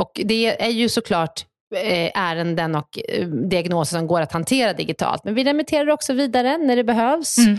[0.00, 1.44] Och det är ju såklart
[1.76, 5.24] Eh, ärenden och eh, diagnoser som går att hantera digitalt.
[5.24, 7.58] Men vi remitterar också vidare när det behövs mm.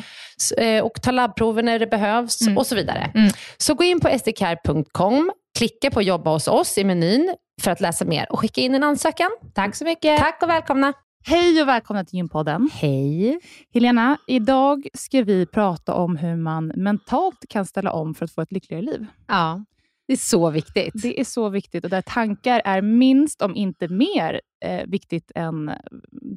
[0.57, 2.57] Eh, och tar labbprover när det behövs mm.
[2.57, 3.11] och så vidare.
[3.15, 3.31] Mm.
[3.57, 8.05] Så gå in på sdcare.com, klicka på jobba hos oss i menyn för att läsa
[8.05, 9.29] mer och skicka in en ansökan.
[9.53, 10.19] Tack så mycket.
[10.19, 10.93] Tack och välkomna.
[11.25, 12.69] Hej och välkomna till Gympodden.
[12.73, 13.39] Hej.
[13.73, 18.41] Helena, idag ska vi prata om hur man mentalt kan ställa om för att få
[18.41, 19.05] ett lyckligare liv.
[19.27, 19.63] Ja.
[20.11, 20.93] Det är så viktigt.
[21.01, 25.69] Det är så viktigt och där tankar är minst, om inte mer, eh, viktigt än
[25.69, 25.75] eh,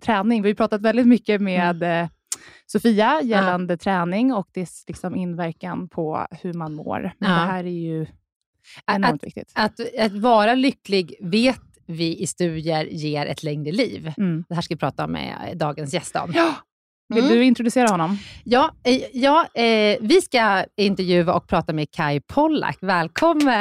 [0.03, 0.43] träning.
[0.43, 2.05] Vi har pratat väldigt mycket med mm.
[2.05, 2.09] eh,
[2.67, 3.79] Sofia gällande ja.
[3.79, 7.12] träning och dess liksom inverkan på hur man mår.
[7.19, 7.37] Men ja.
[7.37, 8.07] det här är ju
[8.87, 9.53] enormt att, viktigt.
[9.55, 14.12] Att, att, vara lycklig vet vi i studier ger ett längre liv.
[14.17, 14.45] Mm.
[14.49, 16.33] Det här ska vi prata med dagens gäst om.
[16.35, 16.55] Ja,
[17.09, 17.37] vill mm.
[17.37, 18.19] du introducera honom?
[18.44, 22.78] Ja, eh, ja eh, vi ska intervjua och prata med Kai Pollak.
[22.81, 23.60] Välkommen!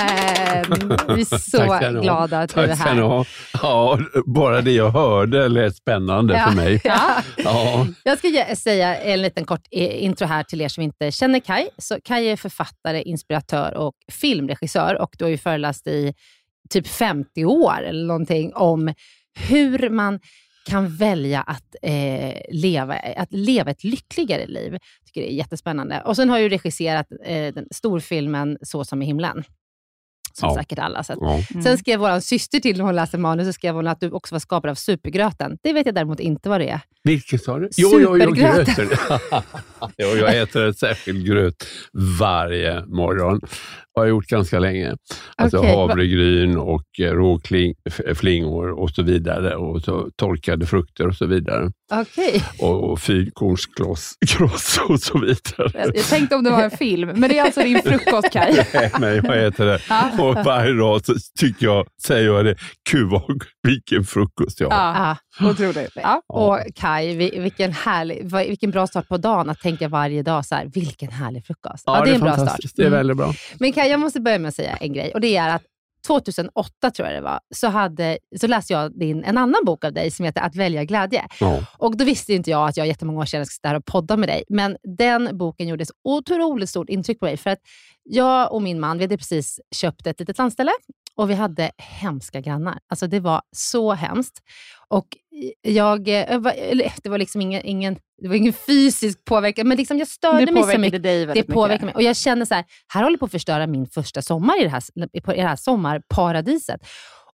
[1.07, 1.37] Vi är
[1.91, 3.23] så glada att du är här.
[3.23, 3.27] Tack
[3.61, 6.47] Ja, bara det jag hörde lät spännande ja.
[6.47, 6.81] för mig.
[6.83, 7.23] Ja.
[7.37, 7.87] ja.
[8.03, 11.67] Jag ska säga en liten kort eh, intro här till er som inte känner Kai.
[11.77, 16.13] Så Kai är författare, inspiratör och filmregissör och du har ju föreläst i
[16.69, 18.93] typ 50 år eller någonting om
[19.39, 20.19] hur man
[20.65, 24.73] kan välja att, eh, leva, att leva ett lyckligare liv.
[24.73, 26.01] Jag tycker det är jättespännande.
[26.05, 29.43] Och Sen har jag regisserat eh, den storfilmen Så som i himlen
[30.33, 30.55] som ja.
[30.55, 31.17] säkert alla sett.
[31.21, 31.41] Ja.
[31.51, 31.63] Mm.
[31.63, 34.35] Sen skrev vår syster till när hon läste manus, så skrev hon att du också
[34.35, 35.57] var skapad av supergröten.
[35.63, 36.81] Det vet jag däremot inte vad det är.
[37.03, 37.69] Vilket sa du?
[37.77, 38.89] Jo, jo, jo, gröten.
[39.97, 41.67] jo, jag äter en särskild gröt
[42.19, 43.39] varje morgon.
[43.39, 44.95] Det har jag gjort ganska länge.
[45.37, 45.75] Alltså okay.
[45.75, 49.55] havregryn och eh, råflingor och så vidare.
[49.55, 51.71] Och så torkade frukter och så vidare.
[52.01, 52.41] Okay.
[52.59, 54.17] Och, och fyrkornskross
[54.89, 55.71] och så vidare.
[55.73, 58.67] Jag, jag tänkte om det var en film, men det är alltså din frukost, Kaj?
[58.99, 59.79] Nej, vad heter det?
[60.23, 62.55] Och varje dag så tycker jag, säger jag det,
[62.91, 63.09] gud
[63.63, 65.17] vilken frukost jag har.
[65.39, 65.91] Ja, otroligt.
[65.95, 66.21] Ja.
[66.27, 70.65] Och Kai, vilken, härlig, vilken bra start på dagen att tänka varje dag så här,
[70.65, 71.83] vilken härlig frukost.
[71.85, 72.59] Ja, ja det, är en bra start.
[72.75, 72.97] Det är mm.
[72.97, 73.33] väldigt bra.
[73.59, 75.63] Men Kai, jag måste börja med att säga en grej och det är att
[76.07, 79.93] 2008 tror jag det var, så, hade, så läste jag din, en annan bok av
[79.93, 81.27] dig som heter Att välja glädje.
[81.39, 81.65] Ja.
[81.77, 84.17] Och Då visste inte jag att jag jättemånga år sedan skulle sitta här och podda
[84.17, 84.43] med dig.
[84.49, 87.37] Men den boken gjorde ett otroligt stort intryck på mig.
[87.37, 87.59] För att
[88.03, 90.71] jag och min man vi hade precis köpt ett litet landställe
[91.17, 92.79] och vi hade hemska grannar.
[92.87, 94.39] Alltså Det var så hemskt.
[94.87, 95.07] Och
[95.61, 96.41] jag, eh,
[97.03, 100.63] det var liksom ingen, ingen, det var ingen fysisk påverkan, men liksom jag störde mig
[100.63, 101.03] så mycket.
[101.03, 101.95] Dig det påverkade mig.
[101.95, 104.69] Och jag kände så här, här håller på att förstöra min första sommar i det
[104.69, 104.83] här,
[105.13, 106.81] i det här sommarparadiset.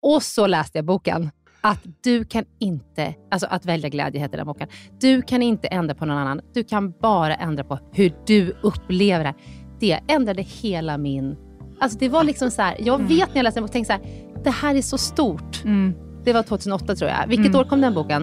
[0.02, 1.32] Och så läste jag boken
[1.62, 4.68] att du kan inte, alltså att välja glädje heter den boken.
[5.00, 6.42] Du kan inte ändra på någon annan.
[6.54, 9.34] Du kan bara ändra på hur du upplever det.
[9.80, 11.36] Det ändrade hela min...
[11.80, 13.08] Alltså det var liksom så här, jag mm.
[13.08, 15.64] vet när jag läste den boken, tänkte så här, det här är så stort.
[15.64, 15.94] Mm.
[16.24, 17.28] Det var 2008 tror jag.
[17.28, 17.60] Vilket mm.
[17.60, 18.22] år kom den boken?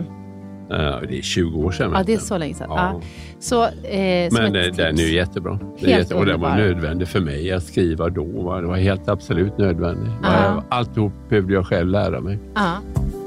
[0.72, 1.92] Uh, det är 20 år sedan.
[1.94, 2.66] Ja, det är så länge sedan.
[2.70, 3.00] Ja.
[3.38, 5.58] Så, eh, Men det, den är ju jättebra.
[5.80, 8.60] Det helt jätte, och den var nödvändig för mig att skriva då.
[8.60, 10.12] Det var helt absolut nödvändigt.
[10.24, 10.62] Uh.
[10.68, 12.34] Alltihop behövde jag själv lära mig.
[12.34, 13.21] Uh.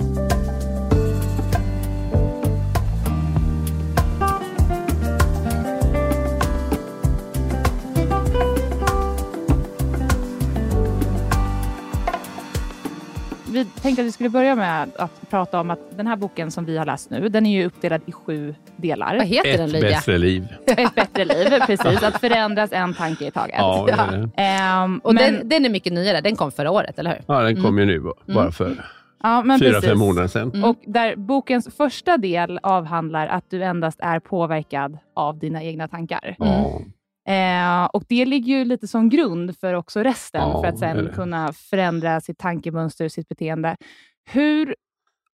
[13.56, 16.66] Vi tänkte att vi skulle börja med att prata om att den här boken som
[16.66, 19.18] vi har läst nu, den är ju uppdelad i sju delar.
[19.18, 19.90] Vad heter Ett den Lydia?
[19.90, 20.48] bättre liv.
[20.66, 22.04] Ett bättre liv, precis.
[22.04, 23.56] Att förändras en tanke i taget.
[23.58, 24.84] Ja, det ja.
[24.84, 26.22] Um, och men, den, den, är mycket nyare.
[26.22, 27.22] Den kom förra året, eller hur?
[27.28, 27.90] Ja, den kom mm.
[27.90, 28.78] ju nu bara för mm.
[29.24, 29.90] ja, men fyra, precis.
[29.90, 30.52] fem månader sedan.
[30.54, 30.64] Mm.
[30.64, 36.36] Och där bokens första del avhandlar att du endast är påverkad av dina egna tankar.
[36.40, 36.92] Mm.
[37.28, 41.10] Eh, och Det ligger ju lite som grund för också resten, ja, för att sen
[41.14, 43.78] kunna förändra sitt tankemönster, sitt beteende.
[44.26, 44.76] Hur,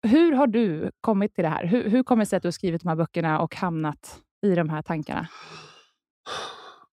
[0.08, 1.66] hur har du kommit till det här?
[1.66, 4.56] Hur, hur kommer det sig att du har skrivit de här böckerna och hamnat i
[4.56, 5.28] de här tankarna?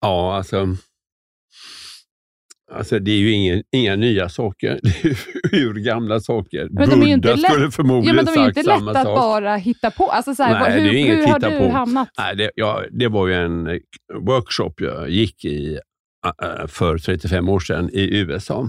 [0.01, 0.67] Ja, alltså
[2.75, 5.17] Alltså det är ju ingen, inga nya saker, det är
[5.51, 6.69] hur gamla saker.
[6.71, 9.05] Men de är ju inte lätt, skulle förmodligen ja, men de är inte lätt att
[9.05, 10.11] bara hitta på.
[10.11, 11.71] Alltså så här, Nej, hur, det är inget hur har du på.
[11.71, 12.09] hamnat?
[12.19, 13.79] Nej, det, ja, det var ju en eh,
[14.21, 15.79] workshop jag gick i
[16.27, 18.69] uh, för 35 år sedan i USA.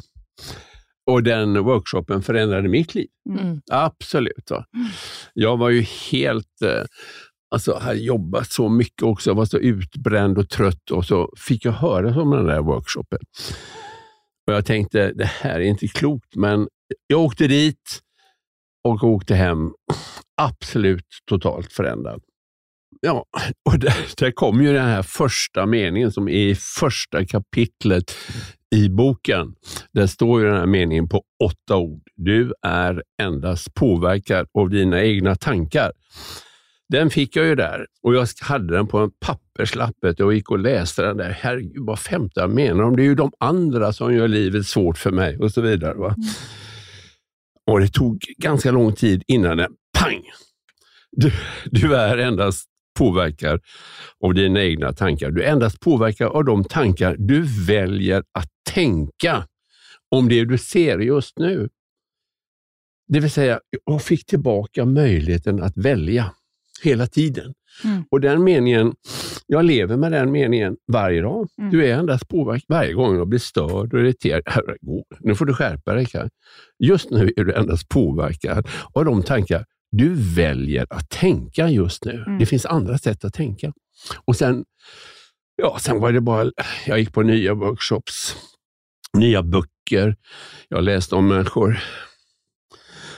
[1.11, 3.07] Och den workshopen förändrade mitt liv.
[3.29, 3.61] Mm.
[3.71, 4.51] Absolut.
[4.51, 4.65] Va?
[5.33, 6.47] Jag var ju helt...
[7.51, 11.65] Alltså, hade jobbat så mycket också, jag var så utbränd och trött och så fick
[11.65, 13.19] jag höra om den där workshopen.
[14.47, 16.67] Och Jag tänkte, det här är inte klokt, men
[17.07, 17.99] jag åkte dit
[18.83, 19.71] och åkte hem
[20.41, 22.21] absolut totalt förändrad.
[23.01, 23.25] Ja,
[23.69, 28.15] och där, där kom ju den här första meningen som är i första kapitlet
[28.75, 29.55] i boken.
[29.93, 32.01] Där står ju den här meningen på åtta ord.
[32.15, 35.91] Du är endast påverkad av dina egna tankar.
[36.93, 40.59] Den fick jag ju där och jag hade den på en papperslapp och gick och
[40.59, 41.29] läste den där.
[41.29, 42.95] Herregud, vad femte menar om?
[42.95, 45.93] Det är ju de andra som gör livet svårt för mig och så vidare.
[45.93, 46.07] Va?
[46.07, 46.29] Mm.
[47.71, 50.21] Och Det tog ganska lång tid innan den, pang!
[51.11, 51.31] Du,
[51.65, 52.65] du är endast
[52.99, 53.61] påverkad
[54.23, 55.31] av dina egna tankar.
[55.31, 59.47] Du är endast påverkad av de tankar du väljer att tänka
[60.11, 61.69] om det du ser just nu.
[63.07, 66.31] Det vill säga, jag fick tillbaka möjligheten att välja
[66.83, 67.53] hela tiden.
[67.83, 68.03] Mm.
[68.11, 68.93] Och den meningen,
[69.47, 71.47] jag lever med den meningen varje dag.
[71.57, 71.71] Mm.
[71.71, 74.43] Du är endast påverkad varje gång jag blir störd och irriterad.
[75.19, 76.07] Nu får du skärpa dig.
[76.79, 79.65] Just nu är du endast påverkad av de tankar
[79.97, 82.23] du väljer att tänka just nu.
[82.27, 82.39] Mm.
[82.39, 83.73] Det finns andra sätt att tänka.
[84.25, 84.65] Och sen,
[85.55, 86.51] ja, sen var det bara,
[86.85, 88.35] jag gick på nya workshops,
[89.17, 90.15] nya böcker.
[90.69, 91.79] Jag läste om människor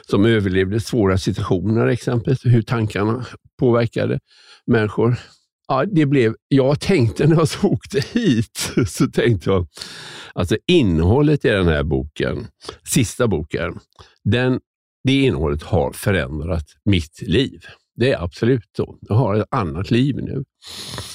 [0.09, 3.25] som överlevde svåra situationer, exempelvis hur tankarna
[3.59, 4.19] påverkade
[4.65, 5.15] människor.
[5.67, 9.67] Ja, det blev, jag tänkte när jag åkte hit, så tänkte jag,
[10.33, 12.47] alltså innehållet i den här boken,
[12.93, 13.79] sista boken,
[14.23, 14.59] den,
[15.03, 17.59] det innehållet har förändrat mitt liv.
[17.95, 18.97] Det är absolut så.
[19.01, 20.43] Jag har ett annat liv nu.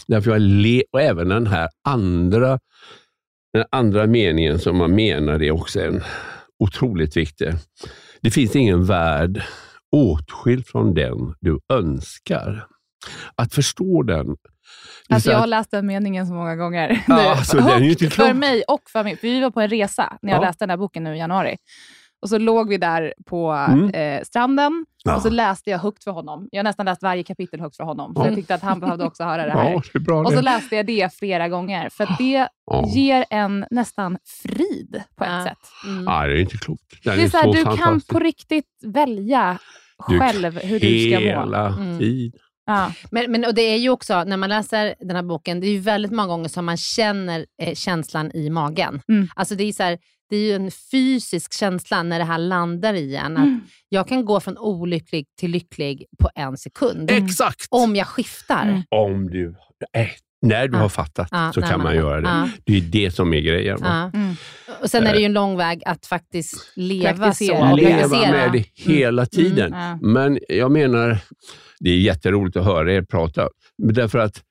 [0.06, 2.59] Därför jag le och även den här andra,
[3.52, 6.02] den andra meningen som man menar är också en
[6.59, 7.52] otroligt viktig.
[8.20, 9.42] Det finns ingen värld
[9.92, 12.66] åtskild från den du önskar.
[13.35, 14.37] Att förstå den.
[15.09, 17.04] Alltså jag har läst den meningen så många gånger.
[17.09, 19.16] Ja, alltså, för mig och för mig.
[19.16, 20.47] För vi var på en resa när jag ja.
[20.47, 21.56] läste den här boken nu i januari.
[22.23, 23.91] Och så låg vi där på Mm.
[23.95, 25.17] eh, stranden Ja.
[25.17, 26.49] och så läste jag högt för honom.
[26.53, 28.27] Jag har nästan läst varje kapitel högt för honom, för Ja.
[28.27, 29.71] jag tyckte att han behövde också höra det här.
[29.71, 30.43] Ja, det är bra Och så det.
[30.43, 32.87] läste jag det flera gånger, för att det Ja.
[32.95, 35.45] ger en nästan frid på ett Ja.
[35.45, 35.59] sätt.
[35.87, 36.05] Mm.
[36.05, 37.05] Ja, det är inte klokt.
[37.05, 39.59] Den Det är så här, så du kan på riktigt välja
[40.09, 41.27] Du själv hur du ska må.
[41.27, 41.99] Hela Mm.
[41.99, 42.41] tiden.
[42.71, 42.93] Ja.
[43.11, 45.73] Men, men och det är ju också, när man läser den här boken, det är
[45.73, 49.03] ju väldigt många gånger som man känner eh, känslan i magen.
[49.09, 49.29] Mm.
[49.35, 49.99] Alltså det är, så här,
[50.31, 53.37] det är ju en fysisk känsla när det här landar i en.
[53.37, 53.61] Att Mm.
[53.89, 57.11] Jag kan gå från olycklig till lycklig på en sekund.
[57.11, 57.67] Exakt!
[57.71, 58.62] Om jag skiftar.
[58.62, 58.83] Mm.
[58.89, 59.55] Om du...
[59.93, 60.09] Eh,
[60.42, 60.82] när du Ja.
[60.82, 62.28] har fattat Ja, så kan man, man- göra det.
[62.28, 62.49] ja.
[62.64, 63.78] Det är det som är grejen.
[63.82, 64.11] Ja.
[64.14, 64.35] Mm.
[64.82, 67.70] Och sen är det ju en lång väg att faktiskt leva Praktisera.
[67.70, 67.76] så.
[67.76, 68.30] Leva praktisera.
[68.32, 69.73] med det hela tiden.
[69.73, 69.99] Ja.
[70.02, 71.18] Men jag menar,
[71.80, 74.42] det är jätteroligt att höra er prata, därför att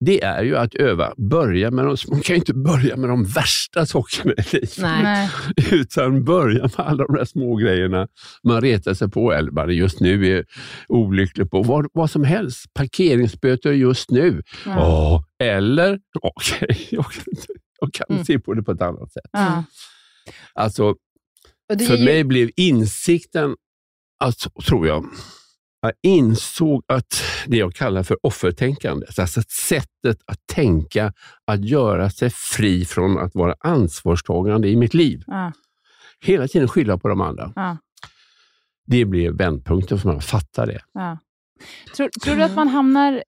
[0.00, 1.14] det är ju att öva.
[1.16, 5.30] Börja med de, man kan ju inte börja med de värsta sakerna i livet, Nej.
[5.72, 8.08] Utan börja med alla de där små grejerna
[8.44, 10.44] man retar sig på, eller bara just nu är
[10.88, 11.62] olycklig på.
[11.62, 12.74] Vad, vad som helst.
[12.74, 14.42] Parkeringsböter just nu.
[14.66, 14.76] Ja.
[14.80, 18.24] Åh, eller, okej, jag kan, inte- jag kan Mm.
[18.24, 19.22] se på det på ett annat sätt.
[19.32, 19.64] Ja.
[20.54, 20.94] Alltså,
[21.86, 23.54] för ju- mig blev insikten,
[24.24, 25.04] alltså, tror jag,
[25.86, 31.12] jag insåg att det jag kallar för offertänkande, alltså sättet att tänka,
[31.46, 35.22] att göra sig fri från att vara ansvarstagande i mitt liv.
[35.26, 35.52] Ja.
[36.20, 37.52] Hela tiden skylla på de andra.
[37.56, 37.76] Ja.
[38.86, 40.80] Det blev vändpunkten för mig att fatta det.
[40.92, 41.18] Ja.
[41.96, 43.22] Tror, tror du att man hamnar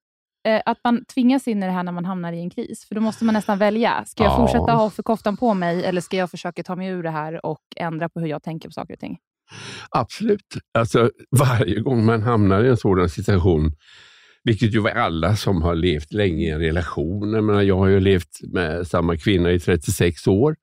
[0.46, 2.84] eh, att man tvingas in i det här när man hamnar i en kris?
[2.84, 4.04] För då måste man nästan välja.
[4.06, 4.36] Ska jag Ja.
[4.36, 7.60] fortsätta ha offerkoftan på mig eller ska jag försöka ta mig ur det här och
[7.76, 9.18] ändra på hur jag tänker på saker och ting?
[9.90, 10.56] Absolut.
[10.78, 13.72] Alltså, varje gång man hamnar i en sådan situation,
[14.44, 17.32] vilket ju var alla som har levt länge i en relation.
[17.32, 20.56] Jag, menar, jag har ju levt med samma kvinna i 36 år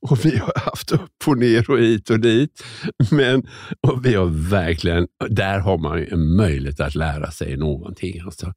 [0.00, 2.62] och vi har haft upp och ner och hit och dit.
[3.10, 3.46] Men
[3.86, 8.20] och vi har verkligen, där har man ju en möjlighet att lära sig någonting.
[8.24, 8.52] Alltså.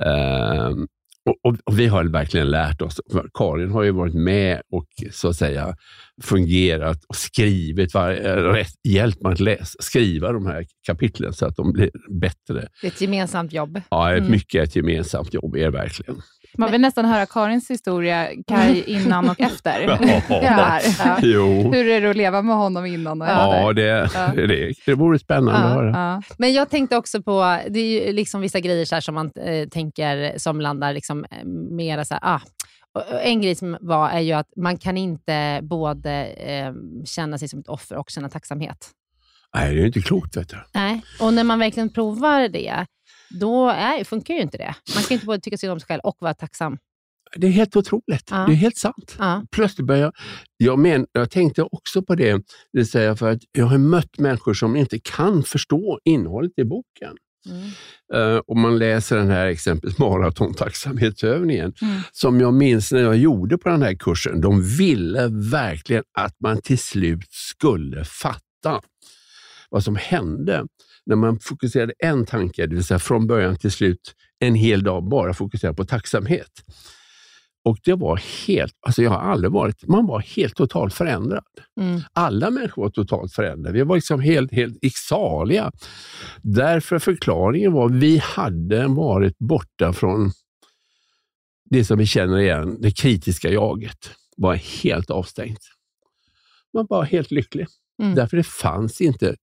[0.00, 0.86] Ehm,
[1.26, 3.00] och, och, och Vi har verkligen lärt oss.
[3.34, 5.74] Karin har ju varit med och så att säga
[6.22, 11.46] fungerat och skrivit, var, eh, rätt, hjälpt mig att läsa, skriva de här kapitlen så
[11.46, 12.68] att de blir bättre.
[12.80, 13.80] Det är ett gemensamt jobb.
[13.90, 14.30] Ja, ett Mm.
[14.30, 16.22] mycket ett gemensamt jobb är det verkligen.
[16.58, 19.80] Man vill nästan höra Karins historia, Kaj, innan och efter.
[19.80, 19.98] Ja.
[20.28, 20.82] det här.
[21.06, 21.18] Ja.
[21.22, 21.72] Jo.
[21.74, 23.60] Hur är det att leva med honom innan och efter?
[23.60, 24.32] Ja, det, Ja.
[24.46, 25.66] det, det vore spännande Ja.
[25.66, 25.90] att höra.
[25.90, 26.22] Ja.
[26.38, 29.30] Men jag tänkte också på, det är ju liksom vissa grejer så här som man
[29.44, 32.40] eh, tänker som landar liksom eh, mera så här, ah.
[33.22, 36.72] En grej som var är ju att man kan inte både eh,
[37.04, 38.90] känna sig som ett offer och känna tacksamhet.
[39.54, 40.36] Nej, det är inte klokt.
[40.36, 40.56] Vet du.
[40.74, 41.02] Nej.
[41.20, 42.86] Och när man verkligen provar det,
[43.40, 44.74] då är, funkar ju inte det.
[44.94, 46.78] Man kan inte både tycka synd om sig själv och vara tacksam.
[47.36, 48.28] Det är helt otroligt.
[48.30, 48.36] Ja.
[48.36, 49.16] Det är helt sant.
[49.18, 49.44] Ja.
[49.50, 50.12] Plötsligt börjar jag...
[50.56, 54.54] Jag, men, jag tänkte också på det, det säga för att jag har mött människor
[54.54, 57.16] som inte kan förstå innehållet i boken.
[57.46, 57.70] Mm.
[58.14, 62.00] Uh, om man läser den här exempelvis maratontacksamhetsövningen, Mm.
[62.12, 64.40] som jag minns när jag gjorde på den här kursen.
[64.40, 68.80] De ville verkligen att man till slut skulle fatta
[69.70, 70.64] vad som hände
[71.06, 75.08] när man fokuserade en tanke, det vill säga från början till slut en hel dag
[75.08, 76.50] bara fokusera på tacksamhet.
[77.68, 81.44] Och det var helt, alltså jag har aldrig varit, man var helt totalt förändrad.
[81.80, 82.00] Mm.
[82.12, 83.78] Alla människor var totalt förändrade.
[83.78, 85.72] Vi var liksom helt, helt exaliga.
[86.42, 90.30] Därför förklaringen var att vi hade varit borta från
[91.70, 94.10] det som vi känner igen, det kritiska jaget.
[94.36, 95.60] var helt avstängt.
[96.74, 97.66] Man var helt lycklig.
[98.02, 98.14] Mm.
[98.14, 99.36] Därför det fanns inte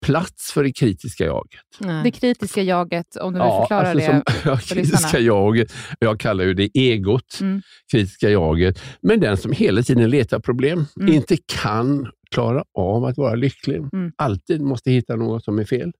[0.00, 1.60] plats för det kritiska jaget.
[1.80, 2.02] Nej.
[2.04, 4.22] Det kritiska jaget, om du vill förklara alltså det.
[4.42, 5.72] Som, ja, kritiska jaget.
[5.98, 7.62] Jag kallar ju det egot, Mm.
[7.92, 8.82] kritiska jaget.
[9.00, 11.14] Men den som hela tiden letar problem, Mm.
[11.14, 13.76] inte kan klara av att vara lycklig.
[13.92, 14.12] Mm.
[14.16, 15.92] Alltid måste hitta något som är fel.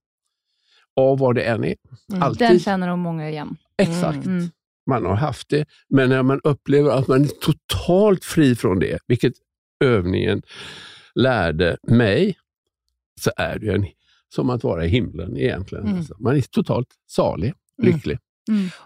[0.95, 1.75] Av vad det än är.
[2.11, 2.23] Mm.
[2.23, 2.47] Alltid.
[2.47, 3.55] Den känner nog många igen.
[3.77, 4.25] Exakt.
[4.25, 4.49] Mm.
[4.89, 8.99] Man har haft det, men när man upplever att man är totalt fri från det,
[9.07, 9.33] vilket
[9.83, 10.41] övningen
[11.15, 12.37] lärde mig,
[13.21, 13.85] så är det en,
[14.35, 15.85] som att vara i himlen egentligen.
[15.85, 15.97] Mm.
[15.97, 17.93] Alltså, man är totalt salig, Mm.
[17.93, 18.17] lycklig.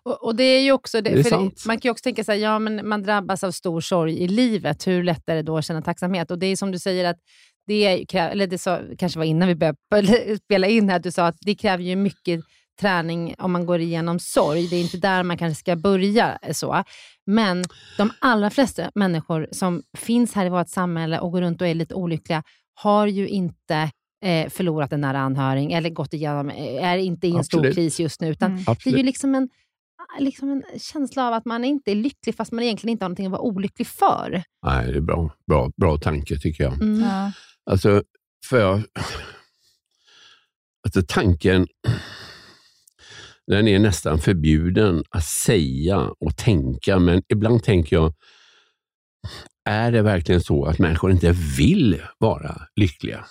[0.03, 2.39] Och, och det är ju också, det, Det är man kan ju också tänka sig,
[2.39, 4.87] ja men man drabbas av stor sorg i livet.
[4.87, 6.31] Hur lätt är det då att känna tacksamhet?
[6.31, 7.17] Och det är som du säger att
[7.67, 11.03] det, är, krä- eller det sa, kanske var innan vi började spela in här, att
[11.03, 12.41] du sa att det kräver ju mycket
[12.81, 14.67] träning om man går igenom sorg.
[14.67, 16.39] Det är inte där man kanske ska börja.
[16.53, 16.83] så.
[17.25, 17.63] Men
[17.97, 21.73] de allra flesta människor som finns här i vårt samhälle och går runt och är
[21.75, 23.91] lite olyckliga har ju inte
[24.23, 27.75] eh, förlorat en nära anhörig eller gått igenom, eh, är inte i en stor Absolut.
[27.75, 28.27] kris just nu.
[28.29, 28.63] Utan Mm.
[28.83, 29.49] det är ju liksom en,
[30.19, 33.25] liksom en känsla av att man inte är lycklig fast man egentligen inte har någonting
[33.25, 34.43] att vara olycklig för.
[34.65, 36.73] Nej, det är bra, bra, bra tanke tycker jag.
[36.73, 37.01] Mm.
[37.01, 37.31] Ja.
[37.71, 38.03] Alltså,
[38.49, 38.81] för jag,
[40.85, 41.67] alltså tanken,
[43.47, 48.13] den är nästan förbjuden att säga och tänka, men ibland tänker jag,
[49.69, 53.25] är det verkligen så att människor inte vill vara lyckliga?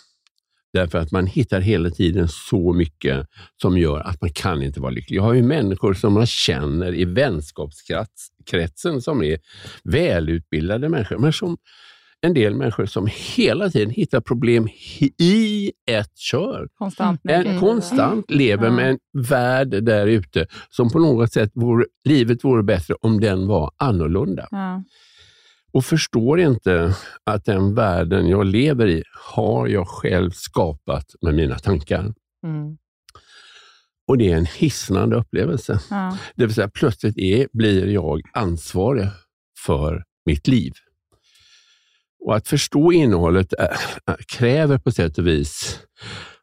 [0.72, 3.26] Därför att man hittar hela tiden så mycket
[3.62, 5.16] som gör att man kan inte vara lycklig.
[5.16, 9.38] Jag har ju människor som man känner i vänskapskretsen som är
[9.84, 11.56] välutbildade människor, men som
[12.20, 14.68] en del människor som hela tiden hittar problem
[15.18, 16.68] i ett kör.
[16.78, 17.20] Konstant.
[17.24, 22.62] En konstant lever med en värld där ute som på något sätt vore, livet vore
[22.62, 24.48] bättre om den var annorlunda.
[24.50, 24.82] Ja.
[25.72, 31.58] Och förstår inte att den världen jag lever i har jag själv skapat med mina
[31.58, 32.14] tankar.
[32.46, 32.76] Mm.
[34.08, 35.80] Och det är en hisnande upplevelse.
[35.90, 36.18] Ja.
[36.34, 39.08] Det vill säga plötsligt är, blir jag ansvarig
[39.58, 40.72] för mitt liv.
[42.24, 43.76] Och Att förstå innehållet är,
[44.28, 45.80] kräver på sätt och vis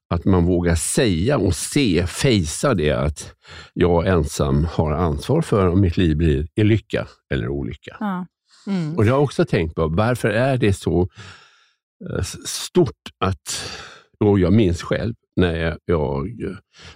[0.09, 3.35] att man vågar säga och se, fejsa det att
[3.73, 7.97] jag ensam har ansvar för om mitt liv blir lycka eller olycka.
[7.99, 8.25] Ja.
[8.67, 8.95] Mm.
[8.97, 9.87] Och Det har jag också tänkt på.
[9.87, 11.01] Varför är det så
[12.09, 13.61] eh, stort att,
[14.19, 16.27] och jag minns själv när jag, jag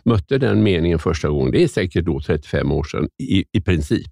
[0.05, 4.11] mötte den meningen första gången, det är säkert då 35 år sedan i, i princip.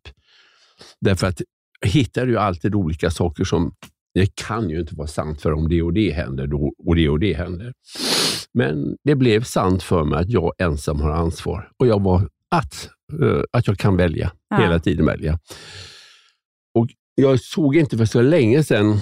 [1.01, 1.41] Därför att
[1.81, 3.73] jag hittar ju alltid olika saker som
[4.13, 7.09] det kan ju inte vara sant för om det och det händer då och det
[7.09, 7.73] och det händer.
[8.53, 12.89] Men det blev sant för mig att jag ensam har ansvar och jag var att,
[13.21, 14.57] eh, att jag kan välja, Ja.
[14.57, 15.39] hela tiden välja.
[17.15, 18.99] Jag såg inte för så länge sedan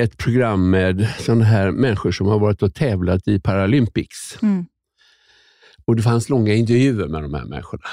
[0.00, 4.38] ett program med sådana här människor som har varit och tävlat i Paralympics.
[4.42, 4.66] Mm.
[5.84, 7.84] Och Det fanns långa intervjuer med de här människorna.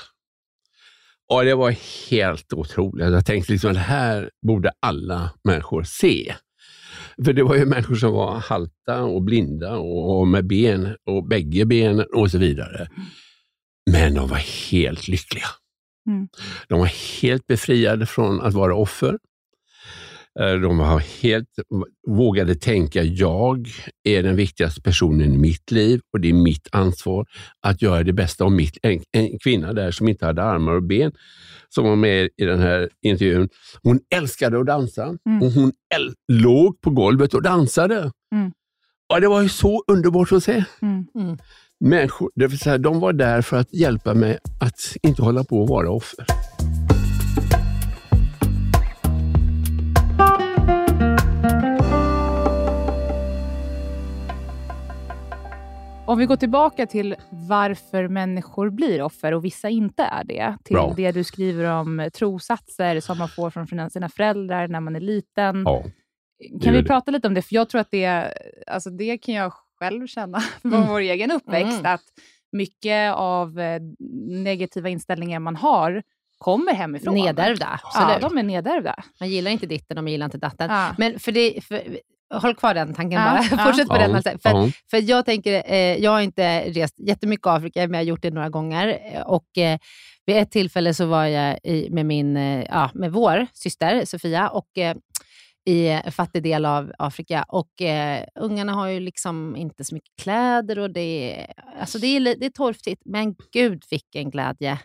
[1.30, 1.76] Och Det var
[2.10, 3.12] helt otroligt.
[3.12, 6.36] Jag tänkte liksom att det här borde alla människor se.
[7.26, 11.28] För det var ju människor som var halta och blinda och, och med ben och
[11.28, 12.88] bägge benen och så vidare.
[13.92, 15.46] Men de var helt lyckliga.
[16.08, 16.28] Mm.
[16.68, 19.18] De var helt befriade från att vara offer.
[20.40, 21.48] Eh, De var helt
[22.08, 23.68] vågade tänka, jag
[24.04, 27.26] är den viktigaste personen i mitt liv och det är mitt ansvar
[27.62, 30.84] att göra det bästa av mitt En, en kvinna där som inte hade armar och
[30.84, 31.12] ben,
[31.70, 33.50] som var med i den här intervjun,
[33.84, 35.42] hon älskade att dansa Mm.
[35.42, 38.12] och hon äl- låg på golvet och dansade.
[38.36, 38.52] Mm.
[39.08, 40.64] Ja, det var ju så underbart att se.
[40.82, 41.08] Mm.
[41.86, 45.64] Människor, det vill säga, de var där för att hjälpa mig att inte hålla på
[45.64, 46.26] att vara offer.
[56.06, 57.16] Om vi går tillbaka till
[57.50, 60.58] varför människor blir offer och vissa inte är det.
[60.64, 60.94] Till Bra.
[60.98, 65.64] det du skriver om trosatser som man får från sina- föräldrar när man är liten.
[65.66, 65.84] Ja.
[66.64, 66.88] Kan vi det.
[66.88, 67.42] prata lite om det?
[67.42, 68.34] För jag tror att det,
[68.68, 70.88] alltså det kan jag själv känna från Mm.
[70.88, 71.80] vår egen uppväxt.
[71.80, 71.94] Mm.
[71.94, 72.02] Att
[72.52, 73.82] mycket av eh,
[74.44, 76.04] negativa inställningar man har
[76.38, 77.16] kommer hemifrån.
[77.16, 78.22] Nedärvda, Ja, absolut.
[78.22, 78.96] de är nedärvda.
[79.20, 80.70] Man gillar inte ditten och man gillar inte datten.
[80.72, 80.96] Ja.
[80.98, 81.84] Men för det, för,
[82.34, 83.44] håll kvar den tanken Ja, bara.
[83.62, 83.66] ja.
[83.66, 84.16] Fortsätt på den.
[84.16, 84.30] Alltså.
[84.44, 84.70] För, ja.
[84.92, 88.22] för jag tänker, eh, jag har inte rest jättemycket i Afrika, men jag har gjort
[88.22, 89.00] det några gånger.
[89.26, 89.78] Och eh,
[90.26, 94.50] vid ett tillfälle så var jag i, med, min, eh, ja, med vår syster Sofia
[94.50, 94.96] och eh,
[95.66, 97.46] i en fattig del av Afrika.
[97.48, 102.08] Och eh, Ungarna har ju liksom inte så mycket kläder och det är, alltså det
[102.08, 103.02] är, det är torftigt.
[103.06, 104.80] Men gud vilken glädje.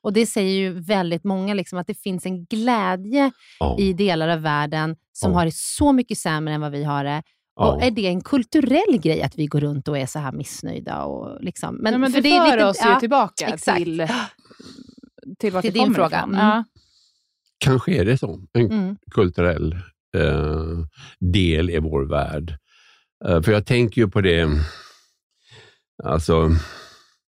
[0.00, 3.76] Och det säger ju väldigt många, liksom, att det finns en glädje Ja.
[3.78, 5.38] i delar av världen som Ja.
[5.38, 7.22] har det så mycket sämre än vad vi har det.
[7.56, 7.72] Ja.
[7.72, 11.02] Och är det en kulturell grej att vi går runt och är så här missnöjda?
[11.04, 13.78] Och liksom, Men, men för det, är för lite- oss ju ja, tillbaka exakt.
[13.78, 14.06] till,
[15.38, 16.16] till vart Till vi din kommer fråga.
[16.18, 16.34] ifrån.
[16.34, 16.46] Mm.
[16.46, 16.64] Ja.
[17.58, 18.40] Kanske är det så.
[18.52, 18.96] En Mm.
[19.10, 19.78] kulturell eh,
[21.20, 22.56] del i vår värld.
[23.28, 24.48] Eh, för jag tänker ju på det,
[26.04, 26.50] alltså,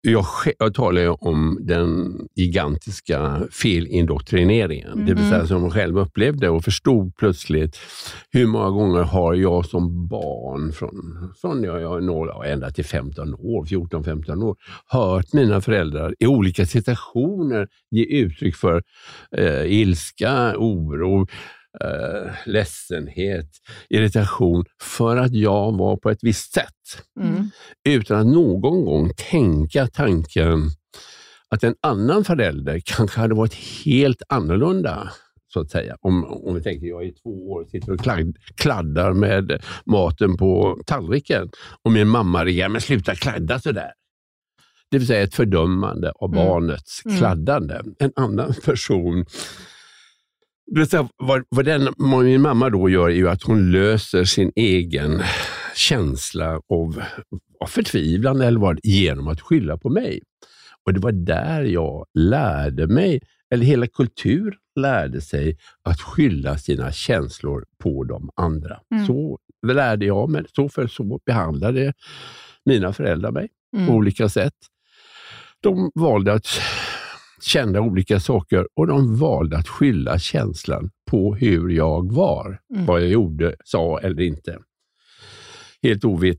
[0.02, 0.26] jag,
[0.60, 5.06] jag talar ju om den gigantiska felindoktrineringen.
[5.06, 5.30] Det vill Mhm.
[5.30, 7.78] säga som jag själv upplevde och förstod plötsligt
[8.32, 13.34] hur många gånger har jag som barn från, från jag jag några, ända till 15
[13.34, 14.56] år, 14-15 år,
[14.88, 18.84] hört mina föräldrar i olika situationer ge uttryck för
[19.38, 21.28] eh, ilska, oro,
[21.84, 23.50] eh, ledsenhet,
[23.90, 27.04] irritation för att jag var på ett visst sätt.
[27.20, 27.50] Mm.
[27.90, 30.70] Utan att någon gång tänka tanken
[31.50, 33.54] att en annan förälder kanske hade varit
[33.86, 35.12] helt annorlunda.
[35.54, 35.98] Så att säga.
[36.02, 40.80] Om, om vi tänker, jag är två år sitter och kladd, kladdar med maten på
[40.86, 41.50] tallriken
[41.84, 43.92] och min mamma reagerar, men sluta kladda sådär.
[44.92, 46.46] Det vill säga ett fördömande av Mm.
[46.46, 47.18] barnets Mm.
[47.18, 47.82] kladdande.
[48.00, 49.26] En annan person
[51.18, 55.22] vad, vad, den, min mamma då gör är ju att hon löser sin egen
[55.76, 57.04] känsla av,
[57.60, 60.22] av förtvivlan eller vad, genom att skylla på mig.
[60.86, 63.22] Och Det var där jag lärde mig,
[63.54, 68.80] eller hela kulturen lärde sig, att skylla sina känslor på de andra.
[68.94, 69.06] Mm.
[69.06, 71.94] Så lärde jag mig, så för så behandlade
[72.66, 73.88] mina föräldrar mig mm.
[73.88, 74.54] på olika sätt.
[75.62, 76.48] De valde att
[77.44, 82.86] känna olika saker och de valde att skylla känslan på hur jag var, mm.
[82.86, 84.58] vad jag gjorde, sa eller inte.
[85.84, 86.38] Helt ovet,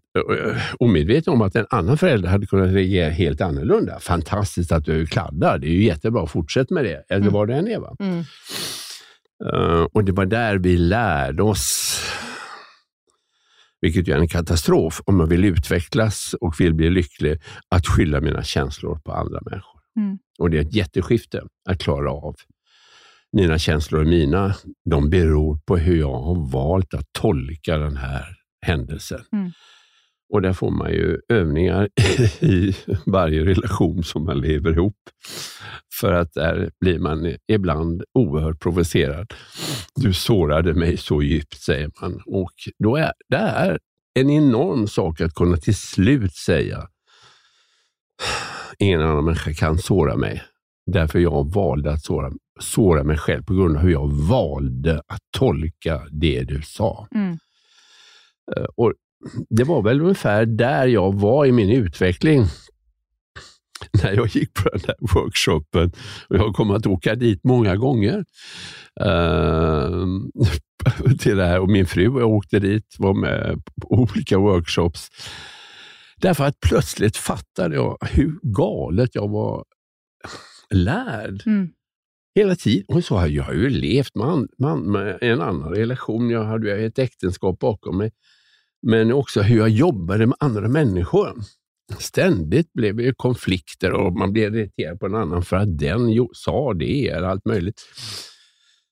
[0.79, 3.99] omedveten om att en annan förälder hade kunnat reagera helt annorlunda.
[4.01, 7.05] Fantastiskt att du kladdar, det är ju jättebra, fortsätt med det.
[7.09, 7.33] Eller mm.
[7.33, 8.03] vad det än är.
[8.03, 8.25] Mm.
[9.55, 12.01] Uh, och Det var där vi lärde oss
[13.81, 18.43] vilket är en katastrof om man vill utvecklas och vill bli lycklig, att skylla mina
[18.43, 19.70] känslor på andra människor.
[19.97, 20.19] Mm.
[20.39, 22.35] Och Det är ett jätteskifte att klara av.
[23.33, 24.55] Mina känslor är mina.
[24.91, 29.21] De beror på hur jag har valt att tolka den här händelsen.
[29.33, 29.53] Mm.
[30.33, 31.89] Och där får man ju övningar
[32.41, 32.77] i
[33.07, 34.97] varje relation som man lever ihop.
[36.01, 39.35] För att där blir man ibland oerhört provocerad.
[39.95, 42.23] Du sårade mig så djupt, säger man.
[42.27, 43.79] Och då är, det är
[44.15, 46.89] en enorm sak att kunna till slut säga
[48.81, 50.43] ingen annan människa kan såra mig.
[50.87, 55.21] Därför jag valde att såra, såra mig själv på grund av hur jag valde att
[55.31, 57.09] tolka det du sa.
[57.15, 57.39] Mm.
[58.57, 58.93] Eh, och
[59.49, 62.45] Det var väl ungefär där jag var i min utveckling
[64.03, 65.93] när jag gick på den där workshopen.
[66.29, 68.25] Och jag kommer att åka dit många gånger.
[69.07, 70.07] Uh,
[71.19, 71.61] till det här.
[71.61, 75.09] Och min fru jag åkte dit, var med på olika workshops.
[76.21, 79.65] Därför att plötsligt fattade jag hur galet jag var
[80.71, 81.43] lärd.
[81.47, 81.69] Mm.
[82.35, 82.85] Hela tiden.
[82.89, 86.31] Och så, jag har ju levt med, man, med en annan relation.
[86.31, 88.11] Jag hade ett äktenskap bakom mig.
[88.83, 91.35] Men också hur jag jobbade med andra människor.
[91.99, 96.75] Ständigt blev det konflikter och man blev irriterad på en annan för att den sa
[96.75, 97.83] det eller allt möjligt.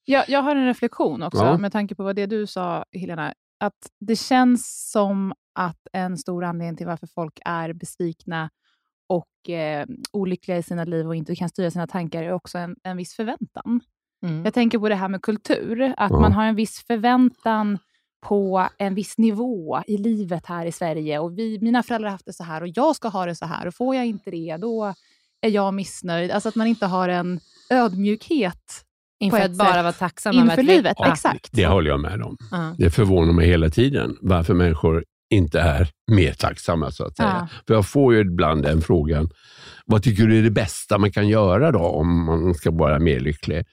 [0.04, 1.58] Jag, jag har en reflektion också ja.
[1.58, 3.34] med tanke på vad det du sa, Helena.
[3.60, 8.50] Att det känns som att en stor anledning till varför folk är besvikna
[9.06, 12.76] och eh, olyckliga i sina liv och inte kan styra sina tankar är också en,
[12.82, 13.80] en viss förväntan.
[14.22, 14.44] Mm.
[14.44, 16.20] Jag tänker på det här med kultur, att ja.
[16.20, 17.78] man har en viss förväntan
[18.20, 21.18] på en viss nivå i livet här i Sverige.
[21.18, 23.46] Och vi, Mina föräldrar har haft det så här och jag ska ha det så
[23.46, 23.66] här.
[23.66, 24.94] Och Får jag inte det, då
[25.40, 26.30] är jag missnöjd.
[26.30, 27.40] Alltså att man inte har en
[27.70, 28.84] ödmjukhet
[29.20, 30.96] Inför att bara vara tacksam inför livet.
[30.98, 31.48] Ja, Exakt.
[31.52, 32.36] Det håller jag med om.
[32.52, 32.72] Uh.
[32.78, 36.90] Det förvånar mig hela tiden varför människor inte är mer tacksamma.
[36.90, 37.40] så att säga.
[37.40, 37.46] Uh.
[37.66, 39.30] För Jag får ju ibland den frågan,
[39.86, 43.20] vad tycker du är det bästa man kan göra då om man ska vara mer
[43.20, 43.64] lycklig?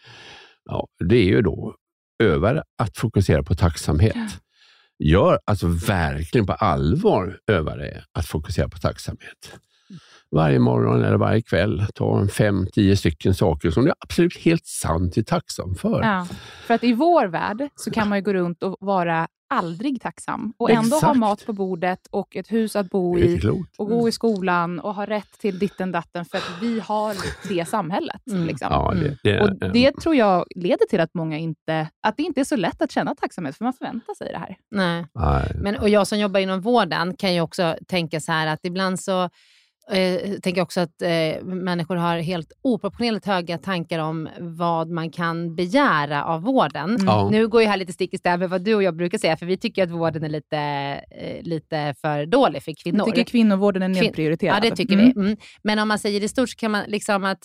[0.65, 1.75] Ja, det är ju då
[2.23, 4.15] öva att fokusera på tacksamhet.
[4.15, 4.27] Ja.
[4.99, 9.59] Gör alltså verkligen på allvar öva dig att fokusera på tacksamhet.
[10.31, 14.37] Varje morgon eller varje kväll, ta en fem, tio stycken saker som du är absolut
[14.37, 16.01] helt sant är tacksam för.
[16.01, 16.27] Ja,
[16.67, 20.53] för att i vår värld så kan man ju gå runt och vara aldrig tacksam
[20.57, 21.03] och ändå Exakt.
[21.03, 23.39] ha mat på bordet och ett hus att bo i
[23.77, 27.15] och gå i skolan och ha rätt till ditten datten för att vi har
[27.49, 28.21] det samhället.
[28.31, 28.45] Mm.
[28.45, 28.67] Liksom.
[28.71, 32.39] Ja, det, det, och det tror jag leder till att många inte, att det inte
[32.39, 34.57] är så lätt att känna tacksamhet, för man förväntar sig det här.
[34.71, 35.05] Nej.
[35.13, 35.51] Nej.
[35.55, 38.99] Men, och jag som jobbar inom vården kan ju också tänka så här att ibland
[38.99, 39.29] så
[39.87, 45.11] jag eh, tänker också att eh, människor har helt oproportionerligt höga tankar om vad man
[45.11, 46.89] kan begära av vården.
[46.89, 47.05] Mm.
[47.05, 47.29] Ja.
[47.31, 49.37] Nu går jag här lite stick i stäv med vad du och jag brukar säga,
[49.37, 50.57] för vi tycker att vården är lite,
[51.11, 53.05] eh, lite för dålig för kvinnor.
[53.05, 54.55] Vi tycker kvinnovården är nedprioriterad.
[54.55, 55.05] Ja, det tycker mm.
[55.15, 55.21] vi.
[55.21, 55.37] Mm.
[55.63, 57.39] Men om man säger det stort så kan man liksom att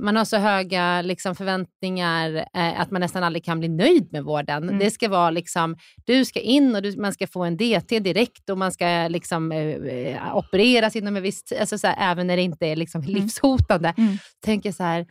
[0.00, 4.24] man har så höga liksom, förväntningar eh, att man nästan aldrig kan bli nöjd med
[4.24, 4.62] vården.
[4.62, 4.78] Mm.
[4.78, 8.50] Det ska vara liksom, du ska in och du, man ska få en DT direkt
[8.50, 12.26] och man ska liksom, eh, eh opereras inom en viss tid, alltså, så här, även
[12.26, 13.14] när det inte är liksom, mm.
[13.14, 13.94] livshotande.
[13.96, 14.18] Mm.
[14.44, 15.06] Tänker så här,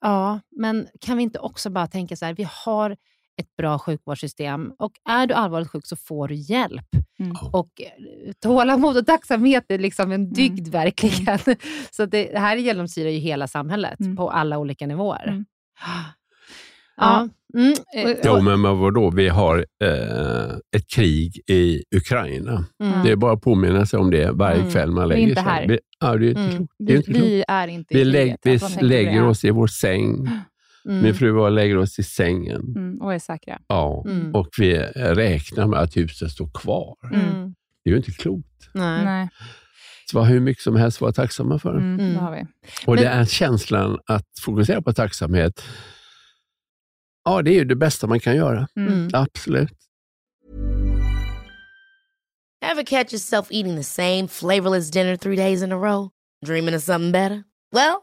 [0.00, 2.96] ja, men kan vi inte också bara tänka så här, vi har
[3.40, 4.72] ett bra sjukvårdssystem.
[4.78, 6.86] Och är du allvarligt sjuk så får du hjälp.
[7.20, 7.32] Mm.
[7.52, 10.70] Och eh, tålamod och tacksamhet är liksom en dygd mm.
[10.70, 11.38] verkligen.
[11.46, 11.58] Mm.
[11.90, 14.16] Så det, det här genomsyrar ju hela samhället mm.
[14.16, 15.28] på alla olika nivåer.
[15.28, 15.44] Mm.
[16.96, 17.28] Ja.
[17.54, 17.74] Mm.
[18.24, 19.10] Jo, men vadå?
[19.10, 22.64] Vi har eh, ett krig i Ukraina.
[22.82, 23.04] Mm.
[23.04, 24.70] Det är bara att påminna sig om det varje mm.
[24.70, 25.66] kväll man lägger sig.
[25.68, 26.56] Vi, ja, det är inte mm.
[26.56, 26.72] klokt.
[26.78, 27.24] Vi, är inte klokt.
[27.24, 30.28] vi är inte vi, lägg, vi lägger oss i vår säng
[30.84, 31.02] Mm.
[31.02, 32.74] Min fru och jag lägger oss i sängen.
[32.76, 33.60] Mm, och är säkra.
[33.66, 34.34] Ja, mm.
[34.34, 36.96] och vi räknar med att huset står kvar.
[37.12, 37.54] Mm.
[37.84, 38.70] Det är ju inte klokt.
[38.74, 39.04] Nej.
[39.04, 39.28] Nej.
[40.10, 41.78] Så vi har hur mycket som helst att vara tacksamma för.
[41.78, 42.46] Mm, det har vi.
[42.86, 43.04] Och Men...
[43.04, 45.64] det är känslan att fokusera på tacksamhet.
[47.24, 48.68] Ja, det är ju det bästa man kan göra.
[48.76, 49.08] Mm.
[49.12, 49.78] Absolut.
[52.64, 56.10] Ever catch yourself eating the same flavorless dinner three days in a row?
[56.46, 57.44] Dreaming of something better?
[57.72, 58.02] Well,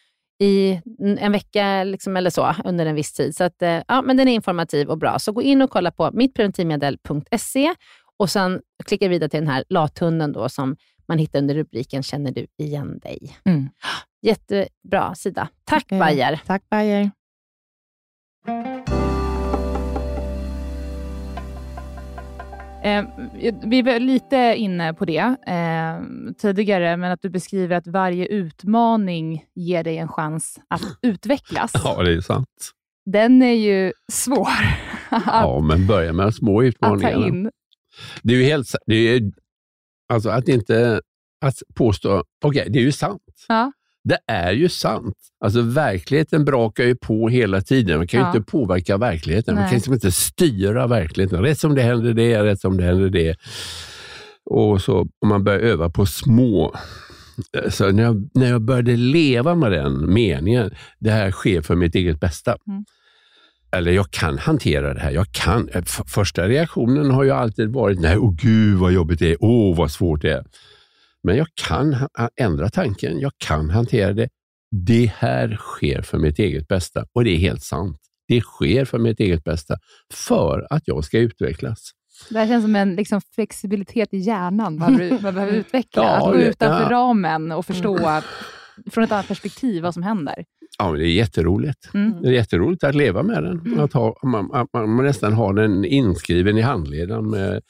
[0.41, 0.81] i
[1.19, 3.35] en vecka liksom, eller så under en viss tid.
[3.35, 5.19] Så att, eh, ja, men den är informativ och bra.
[5.19, 7.73] Så gå in och kolla på mittpreventivmedel.se
[8.17, 10.75] och sen klicka vidare till den här lathunden då, som
[11.07, 13.37] man hittar under rubriken Känner du igen dig?
[13.45, 13.69] Mm.
[14.21, 15.47] Jättebra sida.
[15.63, 15.99] Tack okay.
[15.99, 16.41] Bayer.
[16.45, 17.11] Tack Bayer.
[22.83, 23.05] Eh,
[23.63, 29.45] vi var lite inne på det eh, tidigare, men att du beskriver att varje utmaning
[29.55, 31.71] ger dig en chans att utvecklas.
[31.73, 32.71] Ja, det är sant.
[33.05, 34.47] Den är ju svår.
[35.09, 37.51] att, ja, men börja med små utmaningar.
[38.23, 39.31] Det är ju helt det är,
[40.13, 41.01] alltså att inte
[41.45, 43.45] att påstå, okej, okay, det är ju sant.
[43.47, 43.71] Ja.
[44.03, 45.15] Det är ju sant.
[45.45, 47.97] Alltså verkligheten brakar ju på hela tiden.
[47.97, 49.55] Man kan ju inte påverka verkligheten.
[49.55, 49.61] Nej.
[49.61, 51.43] Man kan liksom inte styra verkligheten.
[51.43, 53.35] Rätt som det händer det, rätt som det händer det.
[54.45, 56.75] Och så om man börjar öva på små
[57.69, 61.95] så när, jag, när jag började leva med den meningen, det här sker för mitt
[61.95, 62.57] eget bästa.
[62.67, 62.85] Mm.
[63.71, 65.11] Eller jag kan hantera det här.
[65.11, 65.69] Jag kan.
[66.07, 69.71] Första reaktionen har ju alltid varit, nej, åh oh, gud vad jobbigt det är, åh
[69.71, 70.43] oh, vad svårt det är.
[71.23, 71.95] Men jag kan
[72.39, 74.29] ändra tanken, jag kan hantera det.
[74.71, 77.97] Det här sker för mitt eget bästa och det är helt sant.
[78.27, 79.77] Det sker för mitt eget bästa,
[80.13, 81.91] för att jag ska utvecklas.
[82.29, 86.03] Det här känns som en liksom, flexibilitet i hjärnan man, man behöver utveckla.
[86.03, 86.89] Ja, att gå utanför ja.
[86.89, 88.21] ramen och förstå mm.
[88.91, 90.45] Från ett annat perspektiv vad som händer.
[90.77, 91.89] Ja, det är jätteroligt.
[91.93, 92.21] Mm.
[92.21, 93.59] Det är jätteroligt att leva med den.
[93.59, 93.79] Mm.
[93.79, 97.61] Att ha, man, man, man, nästan har den inskriven i handleden med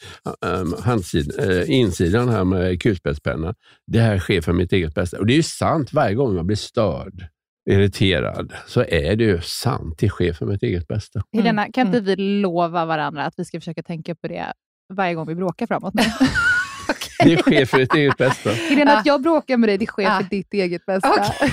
[0.46, 3.56] um, handsid, uh, insidan här med kulspetspenna.
[3.88, 5.20] Det här sker för mitt eget bästa.
[5.20, 5.94] Och det är ju sant.
[5.94, 7.28] Varje gång jag blir störd,
[7.70, 9.96] irriterad, så är det ju sant.
[10.00, 11.22] Det sker för mitt eget bästa.
[11.34, 11.46] Mm.
[11.46, 12.06] Helena, kan inte mm.
[12.06, 14.54] vi lova varandra att vi ska försöka tänka på det
[14.94, 15.94] varje gång vi bråkar framåt?
[17.24, 18.52] Det sker för ditt eget bästa.
[18.52, 21.10] Helena, att jag bråkar med dig, det sker för ditt eget bästa.
[21.10, 21.50] Okay.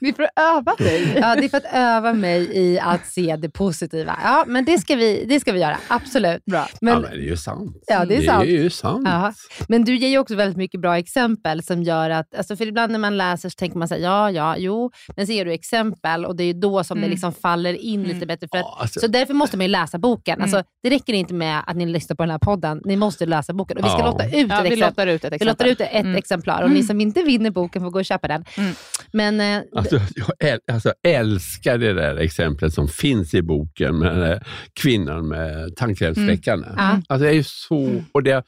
[0.00, 1.18] Det är för att öva dig.
[1.20, 4.18] Ja, det är för att öva mig i att se det positiva.
[4.22, 5.78] Ja, men det ska vi, det ska vi göra.
[5.88, 6.44] Absolut.
[6.44, 6.68] Bra.
[6.80, 7.76] Men, ja, men det är ju sant.
[7.86, 8.44] Ja, det är sant.
[8.44, 9.02] Det är ju sant.
[9.04, 9.32] Ja.
[9.68, 12.92] Men du ger ju också väldigt mycket bra exempel som gör att, alltså för ibland
[12.92, 15.52] när man läser så tänker man så här, ja, ja, jo, men så ger du
[15.52, 17.08] exempel och det är då som mm.
[17.08, 18.14] det liksom faller in mm.
[18.14, 18.48] lite bättre.
[18.52, 19.00] För att, ja, alltså.
[19.00, 20.34] Så därför måste man ju läsa boken.
[20.34, 20.42] Mm.
[20.42, 23.52] Alltså, det räcker inte med att ni lyssnar på den här podden, ni måste läsa
[23.52, 23.78] boken.
[23.78, 24.06] Och vi ska ja.
[24.06, 25.38] låta ut ett, ja, vi låter ut ett exemplar.
[25.38, 26.16] Vi låter ut ett mm.
[26.16, 28.44] exemplar och ni som inte vinner boken får gå och köpa den.
[28.56, 28.74] Mm.
[29.12, 34.44] Men, eh, alltså, jag alltså, älskar det där exemplet som finns i boken med
[34.80, 36.66] kvinnan med tandkrämsfläckarna.
[36.66, 37.02] Mm.
[37.08, 38.02] Alltså, det är så...
[38.12, 38.44] Och det,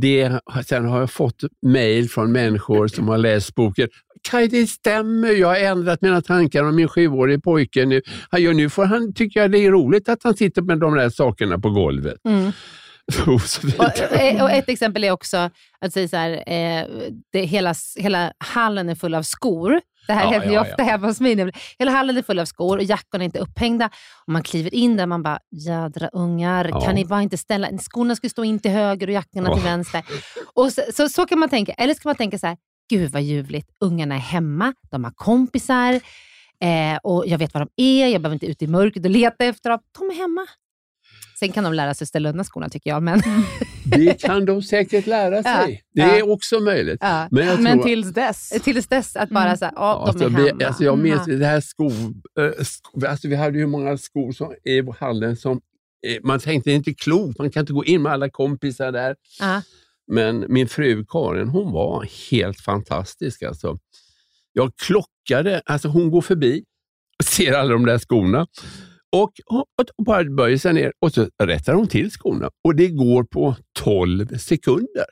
[0.00, 3.88] det, sen har jag fått mejl från människor som har läst boken.
[4.30, 5.28] Kaj, det stämmer.
[5.28, 7.86] Jag har ändrat mina tankar om min sjuårige pojke.
[7.86, 11.10] Nu, nu får han, tycker jag det är roligt att han sitter med de där
[11.10, 12.16] sakerna på golvet.
[12.24, 12.52] Mm.
[13.78, 16.86] och, eh, och, ett exempel är också att säga så här, eh,
[17.32, 19.80] det, hela, hela hallen är full av skor.
[20.06, 20.84] Det här ja, händer ju ja, ofta ja.
[20.84, 21.52] hemma hos mig.
[21.78, 23.90] Hela hallen är full av skor och jackorna är inte upphängda.
[24.26, 26.80] Och man kliver in där man bara, jädra ungar, ja.
[26.80, 27.68] kan ni bara inte ställa...
[27.78, 29.54] Skorna ska stå in till höger och jackorna oh.
[29.54, 30.04] till vänster.
[30.54, 31.72] Och så, så, så, kan man tänka.
[31.72, 32.56] Eller ska man tänka så här,
[32.90, 35.92] gud vad ljuvligt, ungarna är hemma, de har kompisar
[36.60, 39.44] eh, och jag vet var de är, jag behöver inte ut i mörkret och leta
[39.44, 39.78] efter dem.
[39.98, 40.46] De är hemma.
[41.42, 43.02] Sen kan de lära sig ställa undan skorna tycker jag.
[43.02, 43.20] Men...
[43.20, 43.42] Mm.
[43.84, 45.82] Det kan de säkert lära sig.
[45.92, 46.98] Ja, det är också möjligt.
[47.00, 47.28] Ja.
[47.30, 48.48] Men, jag men tills dess?
[48.48, 49.56] Tills dess att bara mm.
[49.56, 50.56] så här, ja, de alltså, är hemma.
[50.58, 51.40] Vi, alltså jag minns mm.
[51.40, 51.90] det här sko,
[52.40, 55.60] äh, sko, alltså vi hade ju många skor som, i hallen som
[56.06, 58.92] eh, man tänkte det är inte klokt, man kan inte gå in med alla kompisar
[58.92, 59.16] där.
[59.40, 59.62] Ja.
[60.12, 63.42] Men min fru Karin, hon var helt fantastisk.
[63.42, 63.78] Alltså.
[64.52, 66.64] Jag klockade, alltså hon går förbi
[67.18, 68.46] och ser alla de där skorna
[69.12, 72.50] och, och, bara böjer sig ner och så rättar hon till skorna.
[72.64, 75.06] Och det går på 12 sekunder.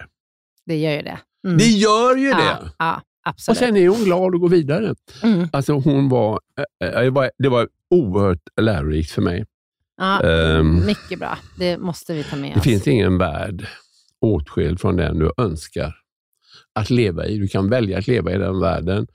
[0.67, 1.19] Det gör ju det.
[1.47, 1.59] Mm.
[1.59, 2.71] Det gör ju ja, det.
[2.79, 3.57] Ja, absolut.
[3.57, 4.95] Och sen är hon glad och går vidare.
[5.23, 5.49] Mm.
[5.53, 6.41] Alltså hon var,
[6.85, 9.47] äh, var, det var oerhört lärorikt för mig.
[9.97, 10.21] Ja,
[10.59, 11.39] um, mycket bra.
[11.59, 12.65] Det måste vi ta med Det oss.
[12.65, 13.67] finns ingen värld
[14.21, 15.95] åtskild från den du önskar
[16.75, 17.39] att leva i.
[17.39, 19.07] Du kan välja att leva i den världen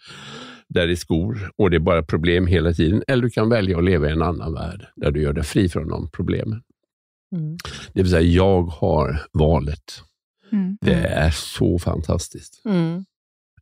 [0.69, 3.03] där det är skor och det är bara problem hela tiden.
[3.07, 5.69] Eller du kan välja att leva i en annan värld där du gör dig fri
[5.69, 6.61] från de problemen.
[7.35, 7.57] Mm.
[7.93, 10.01] Det vill säga, jag har valet.
[10.51, 10.77] Mm.
[10.81, 12.61] Det är så fantastiskt.
[12.65, 13.05] Mm.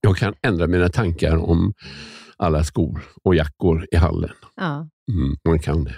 [0.01, 1.73] Jag kan ändra mina tankar om
[2.37, 4.33] alla skor och jackor i hallen.
[4.55, 4.89] Ja.
[5.11, 5.95] Mm, man kan det.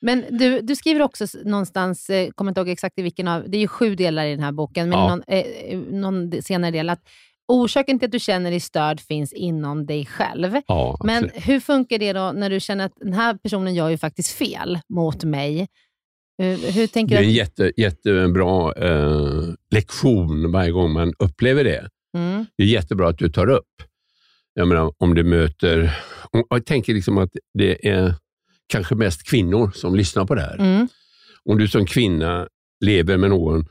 [0.00, 3.56] Men du, du skriver också någonstans, eh, kommer inte ihåg exakt i vilken av, det
[3.56, 5.08] är ju sju delar i den här boken, men ja.
[5.08, 7.02] någon, eh, någon senare del, att
[7.48, 10.56] orsaken till att du känner dig störd finns inom dig själv.
[10.66, 13.98] Ja, Men hur funkar det då när du känner att den här personen gör ju
[13.98, 15.68] faktiskt fel mot mig?
[16.38, 21.88] Hur, hur tänker det är en jätte, jättebra eh, lektion varje gång man upplever det.
[22.16, 22.46] Mm.
[22.56, 23.82] Det är jättebra att du tar upp.
[24.54, 25.98] Jag menar, om du möter...
[26.30, 28.14] Om, jag tänker liksom att det är
[28.66, 30.58] kanske mest kvinnor som lyssnar på det här.
[30.58, 30.88] Mm.
[31.44, 32.48] Om du som kvinna
[32.84, 33.66] lever med någon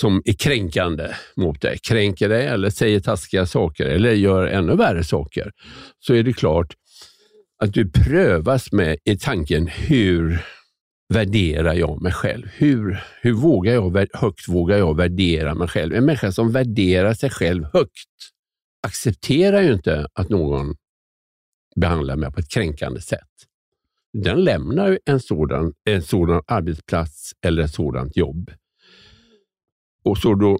[0.00, 5.04] som är kränkande mot dig, kränker dig eller säger taskiga saker eller gör ännu värre
[5.04, 5.52] saker,
[5.98, 6.74] så är det klart
[7.62, 10.44] att du prövas med i tanken hur
[11.14, 12.46] värderar jag mig själv?
[12.52, 15.94] Hur, hur vågar jag, högt vågar jag värdera mig själv?
[15.94, 18.08] En människa som värderar sig själv högt
[18.86, 20.74] accepterar ju inte att någon
[21.76, 23.28] behandlar mig på ett kränkande sätt.
[24.12, 28.50] Den lämnar en sådan, en sådan arbetsplats eller ett sådant jobb
[30.02, 30.58] och så då,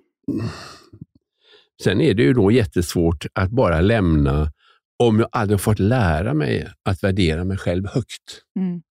[1.82, 4.52] sen är det ju då jättesvårt att bara lämna
[4.98, 8.42] om jag aldrig fått lära mig att värdera mig själv högt.
[8.58, 8.82] Mm.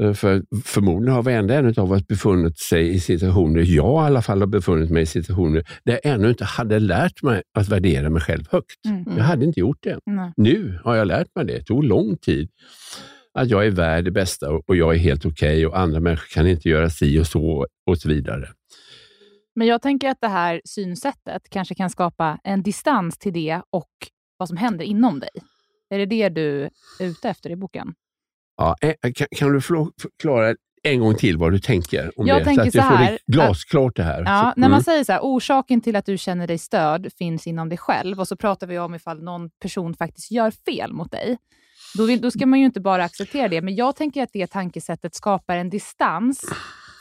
[0.00, 4.22] Eh, för förmodligen har varenda en av oss befunnit sig i situationer, jag i alla
[4.22, 8.10] fall har befunnit mig i situationer, där jag ännu inte hade lärt mig att värdera
[8.10, 8.86] mig själv högt.
[8.86, 9.04] Mm.
[9.16, 9.98] Jag hade inte gjort det.
[10.10, 10.32] Mm.
[10.36, 11.58] Nu har jag lärt mig det.
[11.58, 12.48] Det tog lång tid.
[13.38, 16.26] Att jag är värd det bästa och jag är helt okej okay och andra människor
[16.34, 18.48] kan inte göra si och så och så vidare.
[19.54, 23.90] Men jag tänker att det här synsättet kanske kan skapa en distans till det och
[24.36, 25.30] vad som händer inom dig.
[25.90, 26.62] Är det det du
[27.00, 27.94] är ute efter i boken?
[28.56, 32.44] Ja, eh, kan, kan du förklara en gång till vad du tänker om jag det?
[32.44, 34.22] Tänker så att jag får det glasklart det här.
[34.26, 34.82] Ja, så, när man mm.
[34.82, 38.28] säger så här, orsaken till att du känner dig störd finns inom dig själv och
[38.28, 41.38] så pratar vi om ifall någon person faktiskt gör fel mot dig.
[41.96, 44.46] Då, vill, då ska man ju inte bara acceptera det, men jag tänker att det
[44.46, 46.44] tankesättet skapar en distans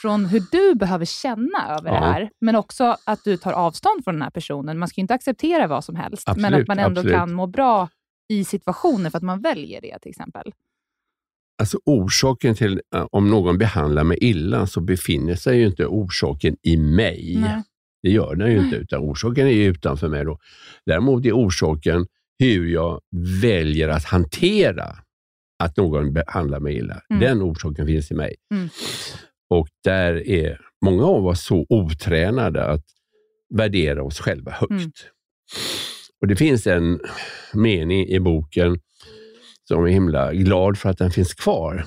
[0.03, 1.99] från hur du behöver känna över ja.
[1.99, 4.79] det här, men också att du tar avstånd från den här personen.
[4.79, 7.17] Man ska ju inte acceptera vad som helst, absolut, men att man ändå absolut.
[7.17, 7.89] kan må bra
[8.29, 10.53] i situationer för att man väljer det till exempel.
[11.59, 16.57] Alltså orsaken till uh, om någon behandlar mig illa så befinner sig ju inte orsaken
[16.61, 17.37] i mig.
[17.39, 17.63] Nej.
[18.03, 20.25] Det gör den ju inte, utan orsaken är ju utanför mig.
[20.25, 20.39] Då.
[20.85, 22.07] Däremot är orsaken
[22.39, 23.01] hur jag
[23.41, 24.95] väljer att hantera
[25.63, 27.01] att någon behandlar mig illa.
[27.09, 27.19] Mm.
[27.19, 28.35] Den orsaken finns i mig.
[28.53, 28.69] Mm.
[29.53, 32.85] Och där är många av oss så otränade att
[33.55, 34.71] värdera oss själva högt.
[34.71, 34.91] Mm.
[36.21, 36.99] Och Det finns en
[37.53, 38.79] mening i boken
[39.67, 41.85] som är himla glad för att den finns kvar.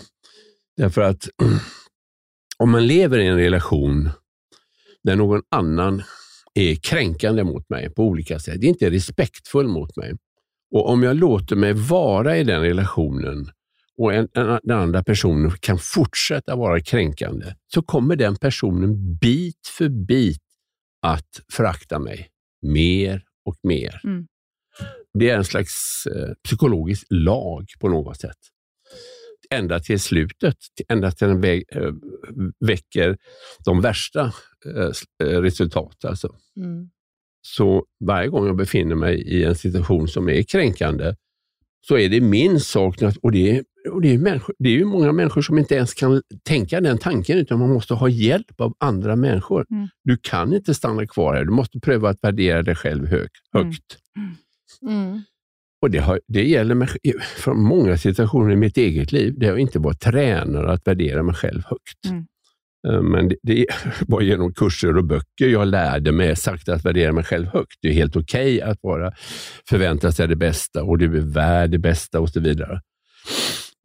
[0.77, 1.29] Därför att
[2.59, 4.11] om man lever i en relation
[5.05, 6.03] där någon annan
[6.55, 10.13] är kränkande mot mig på olika sätt, inte är respektfull mot mig.
[10.75, 13.51] Och om jag låter mig vara i den relationen
[13.99, 19.67] och en, en, den andra personen kan fortsätta vara kränkande, så kommer den personen bit
[19.79, 20.43] för bit
[21.03, 22.29] att förakta mig
[22.63, 24.01] mer och mer.
[24.05, 24.27] Mm.
[25.19, 28.39] Det är en slags eh, psykologisk lag på något sätt.
[29.51, 30.57] Ända till slutet,
[30.89, 31.93] ända till den vä äh,
[32.67, 33.17] väcker
[33.65, 34.33] de värsta
[35.23, 36.05] äh, resultat.
[36.05, 36.37] Alltså.
[36.57, 36.91] Mm.
[37.43, 41.15] Så varje gång jag befinner mig i en situation som är kränkande,
[41.89, 45.13] så är det min sak, och det och det är, människor, det är ju många
[45.13, 49.17] människor som inte ens kan tänka den tanken, utan man måste ha hjälp av andra
[49.17, 49.67] människor.
[49.71, 49.89] Mm.
[50.05, 53.99] Du kan inte stanna kvar här, du måste pröva att värdera dig själv hög, högt.
[54.17, 54.37] Mm.
[54.97, 55.23] Mm.
[55.83, 56.89] Och det, har, det gäller mig
[57.37, 61.35] för många situationer i mitt eget liv där jag inte var tränare att värdera mig
[61.35, 62.05] själv högt.
[62.07, 62.27] Mm.
[62.89, 63.67] Eh, men det, det,
[64.09, 67.79] var genom kurser och böcker jag lärde mig sakta att värdera mig själv högt.
[67.83, 69.13] Det är helt okej okay att vara,
[69.69, 72.81] förvänta sig det bästa och du är värd det bästa och så vidare.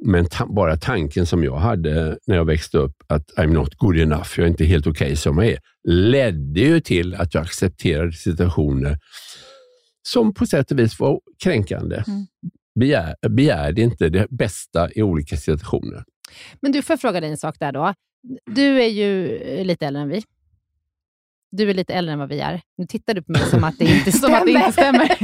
[0.05, 3.97] Men ta bara tanken som jag hade när jag växte upp, att I'm not good
[3.97, 7.43] enough, jag är inte helt okej okay som jag är, ledde ju till att jag
[7.43, 8.97] accepterade situationer
[10.03, 12.03] som på sätt och vis var kränkande.
[12.07, 12.27] Mm.
[12.79, 16.03] Begär, begärde inte det bästa i olika situationer.
[16.61, 17.93] Men du, får jag fråga dig en sak där då.
[18.45, 20.23] Du är ju lite äldre än vi.
[21.51, 22.61] Du är lite äldre än vad vi är.
[22.77, 25.17] Nu tittar du på mig som att det inte, som att det inte stämmer.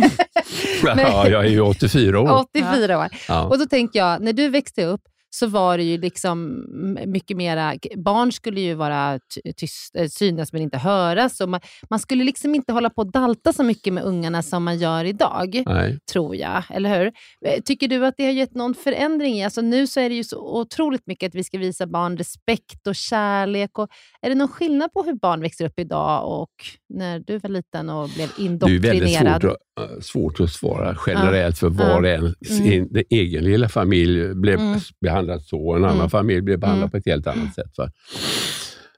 [1.01, 2.39] ja, jag är ju 84 år.
[2.39, 3.07] 84 år.
[3.27, 3.43] Ja.
[3.43, 5.01] Och då tänker jag, när du växte upp,
[5.39, 6.65] så var det ju liksom
[7.05, 7.75] mycket mera...
[7.95, 9.19] Barn skulle ju vara
[9.57, 11.41] tyst, eh, synas men inte höras.
[11.41, 11.59] Och man,
[11.89, 15.05] man, skulle liksom inte hålla på och dalta så mycket med ungarna som man gör
[15.05, 15.99] idag, Nej.
[16.11, 16.63] tror jag.
[16.69, 17.11] Eller hur?
[17.45, 19.43] Eh, tycker du att det har gett någon förändring?
[19.43, 22.87] Alltså nu så är det ju så otroligt mycket att vi ska visa barn respekt
[22.87, 23.79] och kärlek.
[23.79, 23.87] Och
[24.21, 26.51] är det någon skillnad på hur barn växer upp idag och
[26.93, 28.81] när du var liten och blev indoktrinerad?
[28.81, 32.19] Det är väldigt svårt att, eh, svårt att svara generellt för var och en.
[32.19, 32.33] Mm.
[32.43, 34.79] Sin egen lilla familj blev mm
[35.27, 36.09] behandlat så och en annan mm.
[36.09, 36.91] familj blir behandlad mm.
[36.91, 37.77] på ett helt annat sätt.
[37.77, 37.91] Va?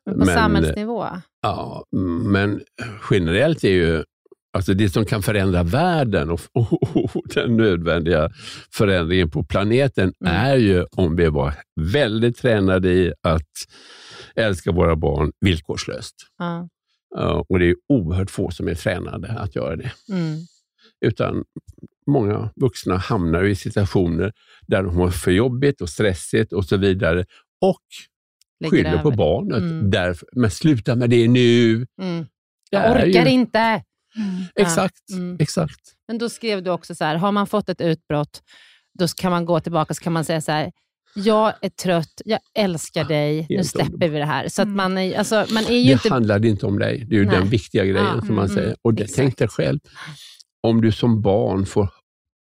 [0.06, 1.06] På men, samhällsnivå?
[1.42, 1.86] Ja,
[2.24, 2.62] men
[3.12, 4.04] generellt är ju
[4.52, 8.30] Alltså det som kan förändra världen och, och, och den nödvändiga
[8.74, 10.36] förändringen på planeten mm.
[10.36, 13.52] är ju om vi var väldigt tränade i att
[14.36, 16.16] älska våra barn villkorslöst.
[16.42, 16.70] Mm.
[17.18, 19.92] Uh, och Det är oerhört få som är tränade att göra det.
[20.10, 20.38] Mm.
[21.06, 21.44] Utan
[22.10, 24.32] många vuxna hamnar i situationer
[24.68, 27.26] där de har för jobbigt och stressigt och så vidare
[27.62, 27.82] och
[28.60, 29.58] Lägger skyller på barnet.
[29.58, 29.92] Mm.
[29.92, 31.86] Därför, men sluta med det nu.
[32.02, 32.26] Mm.
[32.70, 33.30] Jag orkar ju...
[33.30, 33.60] inte.
[33.60, 34.44] Mm.
[34.56, 35.16] Exakt, ja.
[35.16, 35.38] Mm.
[35.40, 35.80] exakt.
[36.08, 38.42] Men då skrev du också så här, har man fått ett utbrott,
[39.00, 40.72] då kan man gå tillbaka och kan man säga så här,
[41.16, 44.48] jag är trött, jag älskar dig, Helt nu släpper vi det här.
[44.48, 44.78] Så att mm.
[44.78, 46.10] man är, alltså, man är ju det inte...
[46.10, 47.36] handlar inte om dig, det är ju Nej.
[47.36, 48.76] den viktiga grejen ja, som man mm, säger.
[48.82, 49.80] Och det, tänk dig själv,
[50.62, 51.90] om du som barn får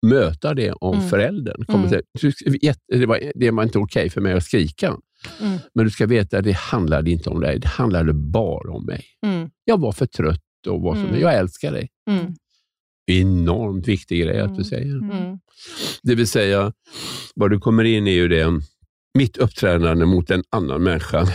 [0.07, 1.09] möta det om mm.
[1.09, 1.64] föräldern.
[1.64, 2.03] Kommer mm.
[2.20, 4.96] säga, det, var, det var inte okej okay för mig att skrika.
[5.40, 5.59] Mm.
[5.74, 7.59] Men du ska veta att det handlade inte om dig.
[7.59, 9.05] Det handlade bara om mig.
[9.26, 9.50] Mm.
[9.64, 11.20] Jag var för trött och var som mm.
[11.20, 11.88] Jag älskar dig.
[12.11, 12.34] Mm.
[13.07, 14.64] Enormt viktig grej att du mm.
[14.64, 14.96] säger.
[14.96, 15.38] Mm.
[16.03, 16.72] Det vill säga,
[17.34, 18.61] vad du kommer in i är ju det,
[19.18, 21.26] mitt uppträdande mot en annan människa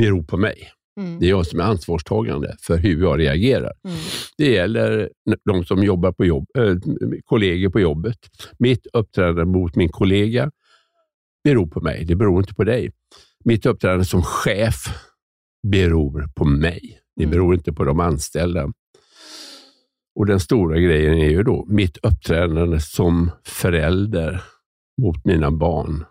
[0.00, 0.70] beror på mig.
[1.00, 1.20] Mm.
[1.20, 3.72] Det är jag som är ansvarstagande för hur jag reagerar.
[3.84, 3.96] Mm.
[4.36, 5.10] Det gäller
[5.44, 6.74] de som jobbar på jobb, äh,
[7.24, 8.18] kollegor på jobbet.
[8.58, 10.50] Mitt uppträdande mot min kollega
[11.44, 12.04] beror på mig.
[12.04, 12.92] Det beror inte på dig.
[13.44, 14.76] Mitt uppträdande som chef
[15.62, 17.00] beror på mig.
[17.16, 17.32] Det mm.
[17.32, 18.72] beror inte på de anställda.
[20.14, 24.42] Och Den stora grejen är ju då mitt uppträdande som förälder
[25.02, 26.04] mot mina barn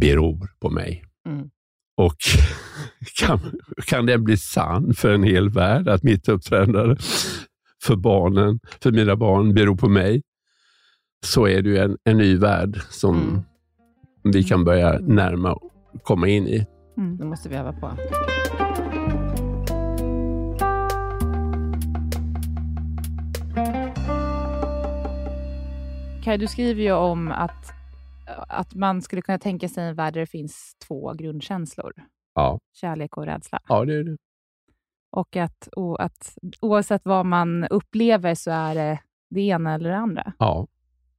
[0.00, 1.04] beror på mig.
[1.26, 1.50] Mm.
[1.96, 2.16] Och
[3.20, 3.40] kan,
[3.86, 6.96] kan det bli sann för en hel värld att mitt uppträdande
[7.82, 10.22] för barnen, för mina barn, beror på mig,
[11.24, 13.42] så är det ju en, en ny värld som mm.
[14.22, 16.66] vi kan börja närma och komma in i.
[16.96, 17.16] Mm.
[17.16, 17.90] Det måste vi öva på.
[26.24, 27.73] Kaj, du skriver ju om att
[28.48, 31.92] att man skulle kunna tänka sig en värld där det finns två grundkänslor.
[32.34, 32.60] Ja.
[32.72, 33.62] Kärlek och rädsla.
[33.68, 34.16] Ja, det är det.
[35.10, 39.00] Och att, och att oavsett vad man upplever så är det
[39.30, 40.32] det ena eller det andra.
[40.38, 40.66] Ja,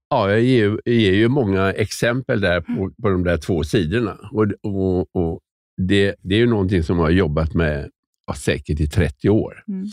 [0.10, 4.18] ja jag, ger, jag ger ju många exempel där på, på de där två sidorna.
[4.32, 5.40] Och, och, och
[5.78, 7.90] det, det är ju någonting som jag har jobbat med
[8.28, 9.64] ja, säkert i 30 år.
[9.68, 9.88] Mm.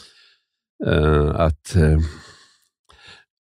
[0.86, 1.76] Uh, att...
[1.76, 1.98] Uh,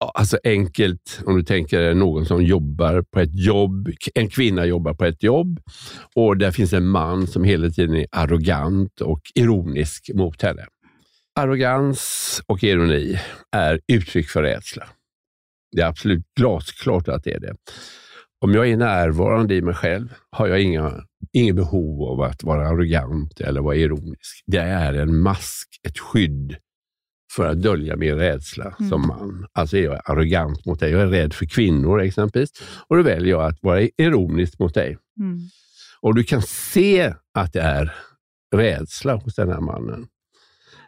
[0.00, 3.88] Alltså enkelt, om du tänker någon som jobbar på ett jobb.
[4.14, 5.60] En kvinna jobbar på ett jobb
[6.14, 10.66] och där finns en man som hela tiden är arrogant och ironisk mot henne.
[11.40, 13.18] Arrogans och ironi
[13.56, 14.86] är uttryck för rädsla.
[15.76, 17.54] Det är absolut glasklart att det är det.
[18.40, 22.68] Om jag är närvarande i mig själv har jag inga, inget behov av att vara
[22.68, 24.44] arrogant eller vara ironisk.
[24.46, 26.56] Det är en mask, ett skydd
[27.30, 28.90] för att dölja min rädsla mm.
[28.90, 29.46] som man.
[29.52, 30.90] Alltså är jag arrogant mot dig.
[30.90, 32.50] Jag är rädd för kvinnor exempelvis.
[32.86, 34.98] Och då väljer jag att vara ironisk mot dig.
[35.18, 35.38] Mm.
[36.00, 37.94] Och du kan se att det är
[38.56, 40.06] rädsla hos den här mannen.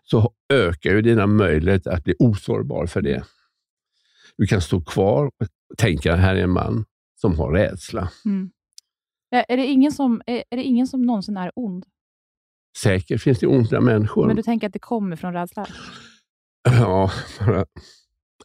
[0.04, 3.24] Så ökar ju dina möjligheter att bli osårbar för det.
[4.36, 6.84] Du kan stå kvar och tänka, här är en man
[7.20, 8.10] som har rädsla.
[8.24, 8.50] Mm.
[9.30, 11.86] Är, det ingen som, är, är det ingen som någonsin är ond?
[12.78, 14.26] Säkert finns det onda människor.
[14.26, 15.66] Men du tänker att det kommer från rädsla?
[16.70, 17.10] Ja,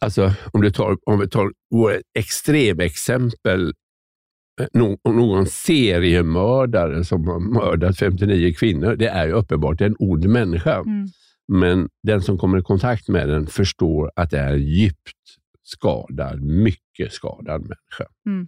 [0.00, 3.72] alltså om, du tar, om vi tar ett extremexempel.
[4.60, 4.66] Eh,
[5.04, 10.76] någon seriemördare som har mördat 59 kvinnor, det är ju uppenbart en ond människa.
[10.76, 11.06] Mm.
[11.52, 15.14] Men den som kommer i kontakt med den förstår att det är en djupt
[15.62, 18.06] skadad, mycket skadad människa.
[18.26, 18.46] Mm.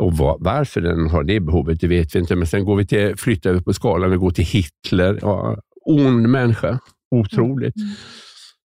[0.00, 2.36] Och var, varför den har det behovet, det vet vi inte.
[2.36, 5.18] Men sen går vi till, flyttar vi på skalan och går till Hitler.
[5.22, 6.78] Ja, ond människa,
[7.10, 7.76] otroligt.
[7.76, 7.88] Mm.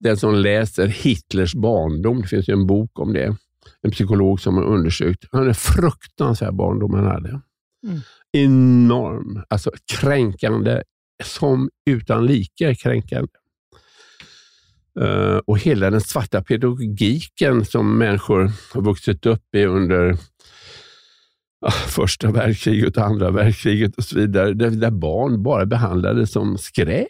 [0.02, 3.36] Den som läser Hitlers barndom, det finns en bok om det,
[3.82, 5.24] en psykolog som har undersökt.
[5.32, 7.28] Han är fruktansvärd barndom han hade.
[7.86, 8.00] Mm.
[8.32, 10.82] Enorm, alltså kränkande,
[11.24, 13.28] som utan like kränkande.
[15.00, 20.16] Uh, och hela den svarta pedagogiken som människor har vuxit upp i under uh,
[21.88, 27.08] första världskriget och andra världskriget och så vidare, där, där barn bara behandlades som skräp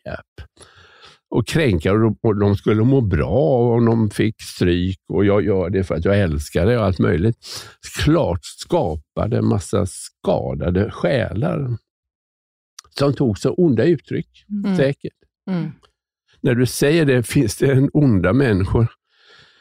[1.33, 5.85] och kränka och de skulle må bra om de fick stryk och jag gör det
[5.85, 7.37] för att jag älskar det och allt möjligt.
[8.05, 11.77] Klart skapade en massa skadade själar
[12.99, 14.77] som tog sig onda uttryck, mm.
[14.77, 15.13] säkert.
[15.51, 15.73] Mm.
[16.41, 18.87] När du säger det, finns det en onda människor?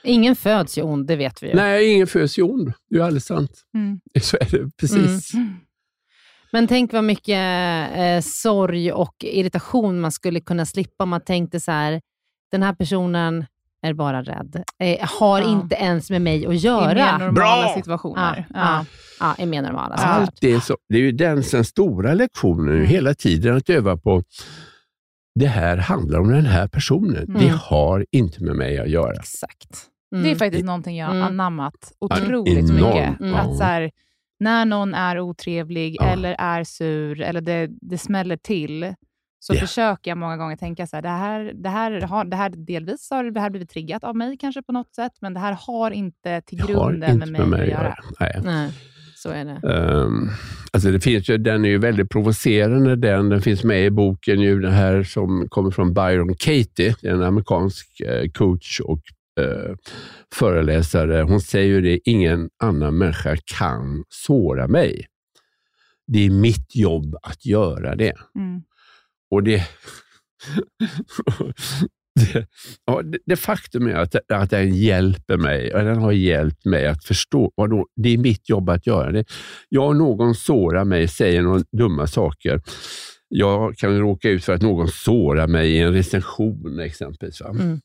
[0.04, 1.56] Ingen föds ju ond, det vet vi ju.
[1.56, 2.74] Nej, ingen föds ju ond.
[2.90, 3.52] Det är alldeles sant.
[3.74, 4.00] Mm.
[4.22, 5.34] Så är det precis.
[5.34, 5.54] Mm.
[6.52, 7.38] Men tänk vad mycket
[7.96, 12.02] eh, sorg och irritation man skulle kunna slippa om man tänkte så här,
[12.52, 13.46] den här personen
[13.82, 14.64] är bara rädd.
[14.80, 15.50] Eh, har ja.
[15.50, 16.92] inte ens med mig att göra.
[16.92, 17.74] I mer normala Bra!
[17.76, 18.48] situationer.
[18.54, 18.86] Ja, ja.
[19.38, 22.76] ja, i mer normala Allt det, är så, det är ju den, den stora lektionen,
[22.76, 22.88] mm.
[22.88, 24.24] hela tiden att öva på
[25.40, 27.24] det här handlar om den här personen.
[27.24, 27.42] Mm.
[27.42, 29.14] Det har inte med mig att göra.
[29.14, 29.88] Exakt.
[30.16, 30.24] Mm.
[30.24, 31.24] Det är faktiskt någonting jag mm.
[31.24, 32.76] anammat otroligt Enorm.
[32.76, 33.20] mycket.
[33.20, 33.36] Mm.
[33.36, 33.92] Att så här,
[34.42, 36.06] när någon är otrevlig ja.
[36.06, 38.94] eller är sur eller det, det smäller till,
[39.40, 39.68] så yeah.
[39.68, 43.08] försöker jag många gånger tänka så här, det här, det här, har, det här delvis
[43.12, 45.92] har det här blivit triggat av mig kanske på något sätt, men det här har
[45.92, 47.96] inte till grunden inte med, mig med mig att göra.
[48.20, 48.42] Nej.
[48.44, 48.72] Nej.
[49.16, 49.68] Så är det.
[49.68, 50.30] Um,
[50.74, 53.30] alltså det finns ju, den är ju väldigt provocerande, den.
[53.30, 58.00] Den finns med i boken, ju, den här som kommer från Byron Katie, en amerikansk
[58.00, 59.02] eh, coach och
[59.40, 59.76] eh,
[60.34, 65.08] föreläsare, hon säger det, ingen annan människa kan såra mig.
[66.08, 68.14] Det är mitt jobb att göra det.
[68.36, 68.62] Mm.
[69.32, 69.64] Och det,
[72.16, 72.48] det,
[72.86, 76.88] ja, det, det, faktum är att, att den hjälper mig och den har hjälpt mig
[76.88, 77.52] att förstå.
[77.56, 79.26] Vadå, det är mitt jobb att göra det.
[79.70, 82.62] Jag någon sårar mig, säger några dumma saker.
[83.28, 87.42] Jag kan råka ut för att någon sårar mig i en recension exempelvis.
[87.42, 87.80] Mm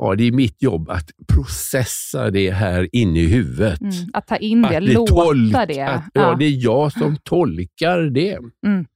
[0.00, 3.80] ja, det är mitt jobb att processa det här inne i huvudet.
[3.80, 5.80] Mm, att ta in det, att låta tolka, det.
[5.80, 6.20] Att, ja.
[6.20, 6.36] ja.
[6.38, 8.38] det är jag som tolkar det.
[8.66, 8.86] Mm.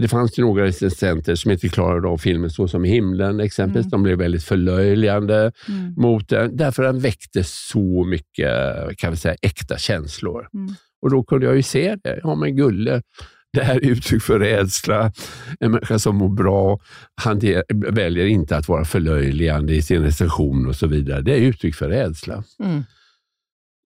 [0.00, 3.84] Det fanns ju några recensenter som inte klarade av filmen Så som himlen exempelvis.
[3.84, 3.90] Mm.
[3.90, 5.94] De blev väldigt förlöjligande mm.
[5.96, 8.50] mot den, därför den väckte så mycket
[8.96, 10.48] kan vi säga, äkta känslor.
[10.54, 10.74] Mm.
[11.02, 12.20] Och Då kunde jag ju se det.
[12.22, 13.02] Ja, men Gulle,
[13.52, 15.12] det här är uttryck för rädsla.
[15.60, 16.80] En människa som mår bra
[17.14, 17.40] han
[17.90, 21.22] väljer inte att vara förlöjligande i sin recension och så vidare.
[21.22, 22.44] Det är uttryck för rädsla.
[22.62, 22.82] Mm.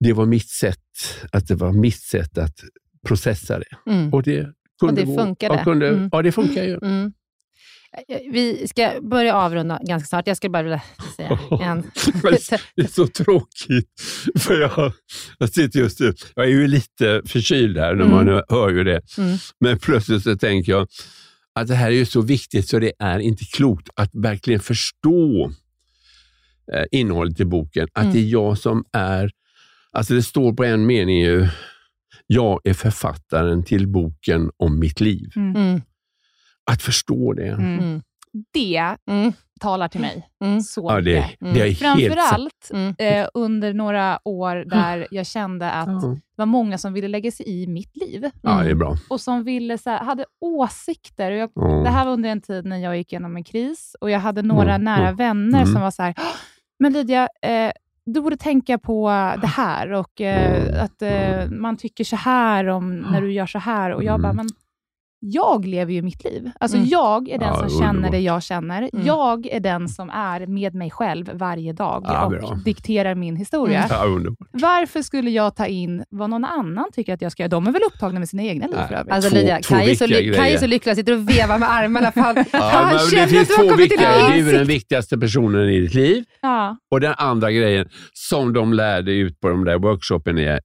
[0.00, 0.78] Det var mitt sätt
[1.32, 2.60] att det var mitt sätt att
[3.06, 3.90] processa det.
[3.92, 4.12] Mm.
[4.12, 5.54] Och det kunde och det funkade.
[5.54, 6.08] Ja, kunde, mm.
[6.12, 6.78] ja, det funkar ju.
[6.82, 7.12] Mm.
[8.08, 10.26] Vi ska börja avrunda ganska snart.
[10.26, 10.82] Jag skulle bara vilja
[11.16, 11.82] säga en...
[12.76, 14.00] det är så tråkigt,
[14.38, 14.92] för jag,
[15.38, 18.26] jag sitter just nu, jag är ju lite förkyld här, när mm.
[18.26, 19.00] man hör ju det.
[19.18, 19.38] Mm.
[19.60, 20.88] Men plötsligt så tänker jag
[21.54, 25.52] att det här är ju så viktigt så det är inte klokt att verkligen förstå
[26.72, 28.14] eh, innehållet i boken, att mm.
[28.14, 29.30] det är jag som är...
[29.92, 31.48] Alltså det står på en mening ju,
[32.26, 35.30] jag är författaren till boken om mitt liv.
[35.36, 35.80] Mm.
[36.68, 36.74] Mm.
[36.74, 37.48] Att förstå det.
[37.48, 37.78] Mm.
[37.78, 38.02] mm.
[38.52, 38.96] Det
[39.60, 40.60] talar till mig mm.
[40.60, 41.54] så ja, det, mycket.
[41.54, 42.94] Det är Framförallt mm.
[42.98, 46.14] eh, under några år där jag kände att mm.
[46.14, 48.30] det var många som ville lägga sig i mitt liv.
[48.42, 48.96] Ja, det är bra.
[49.10, 51.30] Och som ville, så här, hade åsikter.
[51.30, 51.50] Jag,
[51.84, 54.42] Det här var under en tid när jag gick igenom en kris och jag hade
[54.42, 56.14] några nära vänner som var så här,
[56.78, 57.72] men Lydia, eh,
[58.06, 59.08] du borde tänka på
[59.40, 63.58] det här och eh, att eh, man tycker så här om när du gör så
[63.58, 63.90] här.
[63.90, 64.48] Och jag bara, men
[65.24, 66.50] jag lever ju mitt liv.
[66.60, 66.88] Alltså mm.
[66.88, 68.90] Jag är den ja, som känner det jag känner.
[68.92, 69.06] Mm.
[69.06, 72.60] Jag är den som är med mig själv varje dag ja, och bra.
[72.64, 73.84] dikterar min historia.
[73.84, 74.36] Mm.
[74.50, 77.48] Varför skulle jag ta in vad någon annan tycker att jag ska göra?
[77.48, 79.12] De är väl upptagna med sina egna liv för övrigt.
[79.12, 80.06] Alltså, Lydia, Kaj är, så,
[80.36, 82.12] Kaj är så lycklig, han sitter och vevar med armarna.
[82.12, 85.94] För han, ja, han det finns två viktiga Du är den viktigaste personen i ditt
[85.94, 86.24] liv.
[86.40, 86.76] Ja.
[86.90, 90.58] Och den andra grejen som de lärde ut på de där workshopen i,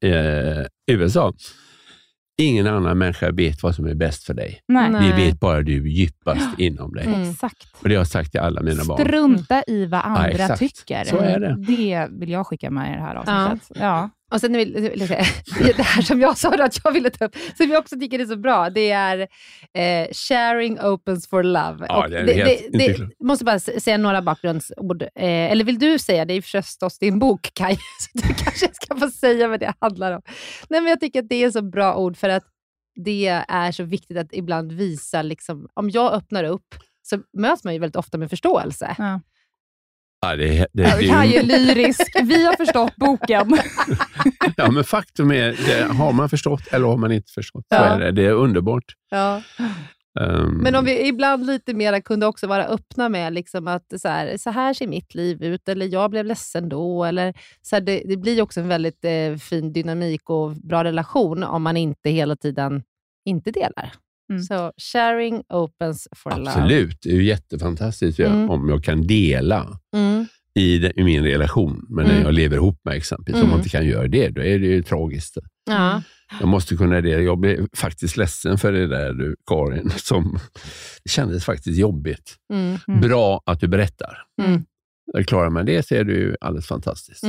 [0.87, 1.33] i USA
[2.39, 4.61] Ingen annan människa vet vad som är bäst för dig.
[4.67, 4.91] Nej.
[4.91, 7.05] Det vet bara du djupast inom dig.
[7.05, 7.29] Mm.
[7.29, 7.67] Exakt.
[7.81, 9.07] Och Det har jag sagt till alla mina barn.
[9.07, 11.03] Strunta i vad andra ja, tycker.
[11.03, 11.55] Så är det.
[11.67, 13.77] Det vill jag skicka med i det här avsnittet.
[13.79, 13.81] Ja.
[13.85, 14.09] ja.
[14.31, 15.25] Och sen vill, vill säga,
[15.77, 18.25] det här som jag sa att jag ville ta upp, som jag också tycker är
[18.25, 19.19] så bra, det är
[19.73, 21.85] eh, sharing opens for love.
[21.89, 25.01] Ja, det, är det, helt, det, det, måste bara säga några bakgrundsord.
[25.01, 25.09] Eh,
[25.51, 26.25] eller vill du säga?
[26.25, 30.11] Det är förstås din bok, Kaj, så du kanske ska få säga vad det handlar
[30.11, 30.21] om.
[30.69, 32.43] Nej, men jag tycker att det är så bra ord, för att
[33.05, 37.73] det är så viktigt att ibland visa, liksom, om jag öppnar upp, så möts man
[37.73, 38.95] ju väldigt ofta med förståelse.
[38.97, 39.21] Ja.
[40.21, 42.15] Ja, det, det, det, Kaj är lyrisk.
[42.23, 43.57] Vi har förstått boken.
[44.57, 47.85] ja, men faktum är, det, har man förstått eller har man inte förstått, så ja.
[47.85, 48.11] är det.
[48.11, 48.83] Det är underbart.
[49.09, 49.41] Ja.
[50.19, 54.07] Um, men om vi ibland lite mer kunde också vara öppna med liksom att så
[54.07, 57.03] här, så här ser mitt liv ut, eller jag blev ledsen då.
[57.03, 61.43] Eller, så här, det, det, blir också en väldigt eh, fin dynamik och bra relation
[61.43, 62.83] om man inte hela tiden
[63.25, 63.93] inte delar.
[64.29, 64.43] Mm.
[64.43, 66.45] Så sharing opens for Absolut.
[66.45, 66.63] love.
[66.63, 68.49] Absolut, det är ju jättefantastiskt mm.
[68.49, 70.25] om jag kan dela mm.
[70.55, 71.85] i, det, i, min relation.
[71.89, 72.23] Men när mm.
[72.23, 73.59] jag lever ihop med exempelvis, om man mm.
[73.59, 75.37] inte kan göra det, då är det ju tragiskt.
[75.65, 76.01] Ja.
[76.39, 77.09] Jag måste kunna det.
[77.09, 79.89] Jag blev faktiskt ledsen för det där du, Karin.
[79.97, 80.39] Som,
[81.03, 82.35] det kändes faktiskt jobbigt.
[82.53, 83.01] Mm.
[83.01, 84.23] Bra att du berättar.
[84.41, 84.65] Mm.
[85.25, 87.23] Klarar man det så är det ju alldeles fantastiskt.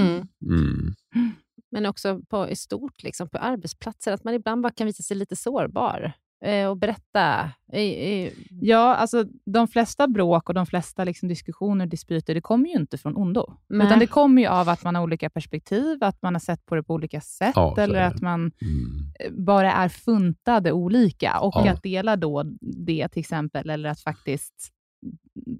[1.70, 5.16] Men också på, i stort, liksom, på arbetsplatser, att man ibland bara kan visa sig
[5.16, 6.12] lite sårbar.
[6.44, 7.50] Eh, och berätta?
[8.60, 12.74] Ja, alltså de flesta bråk och de flesta liksom, diskussioner och dispyter, det kommer ju
[12.74, 13.58] inte från ondo.
[13.68, 13.86] Nej.
[13.86, 16.74] Utan det kommer ju av att man har olika perspektiv, att man har sett på
[16.74, 18.52] det på olika sätt, ja, eller att man mm.
[19.20, 21.40] Eh, bara är funtade olika.
[21.40, 21.72] Och ja.
[21.72, 24.72] att dela då det till exempel, eller att faktiskt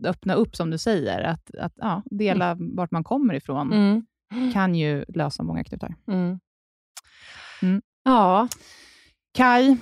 [0.04, 2.76] öppna upp, som du säger, att, att ja, dela mm.
[2.76, 4.52] vart man kommer ifrån, mm.
[4.52, 5.94] kan ju lösa många knutar.
[6.06, 6.38] Mm.
[7.62, 7.82] mm.
[8.04, 8.48] Ja.
[9.34, 9.76] Kaj,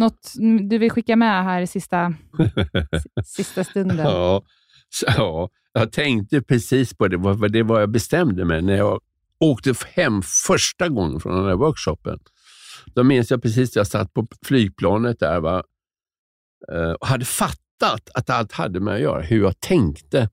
[0.00, 0.32] något
[0.70, 2.14] du vill skicka med här i sista,
[3.24, 3.98] sista stunden?
[3.98, 4.42] Ja,
[5.06, 7.48] ja, jag tänkte precis på det.
[7.48, 9.00] Det var jag bestämde mig när jag
[9.40, 12.18] åkte hem första gången från den här workshopen.
[12.94, 15.62] Då minns jag precis att jag satt på flygplanet där va?
[16.72, 20.28] Eh, och hade fattat att allt hade med att göra, hur jag tänkte.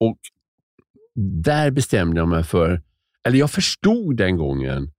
[0.00, 0.18] Och
[1.44, 2.82] Där bestämde jag mig för,
[3.24, 4.92] eller jag förstod den gången,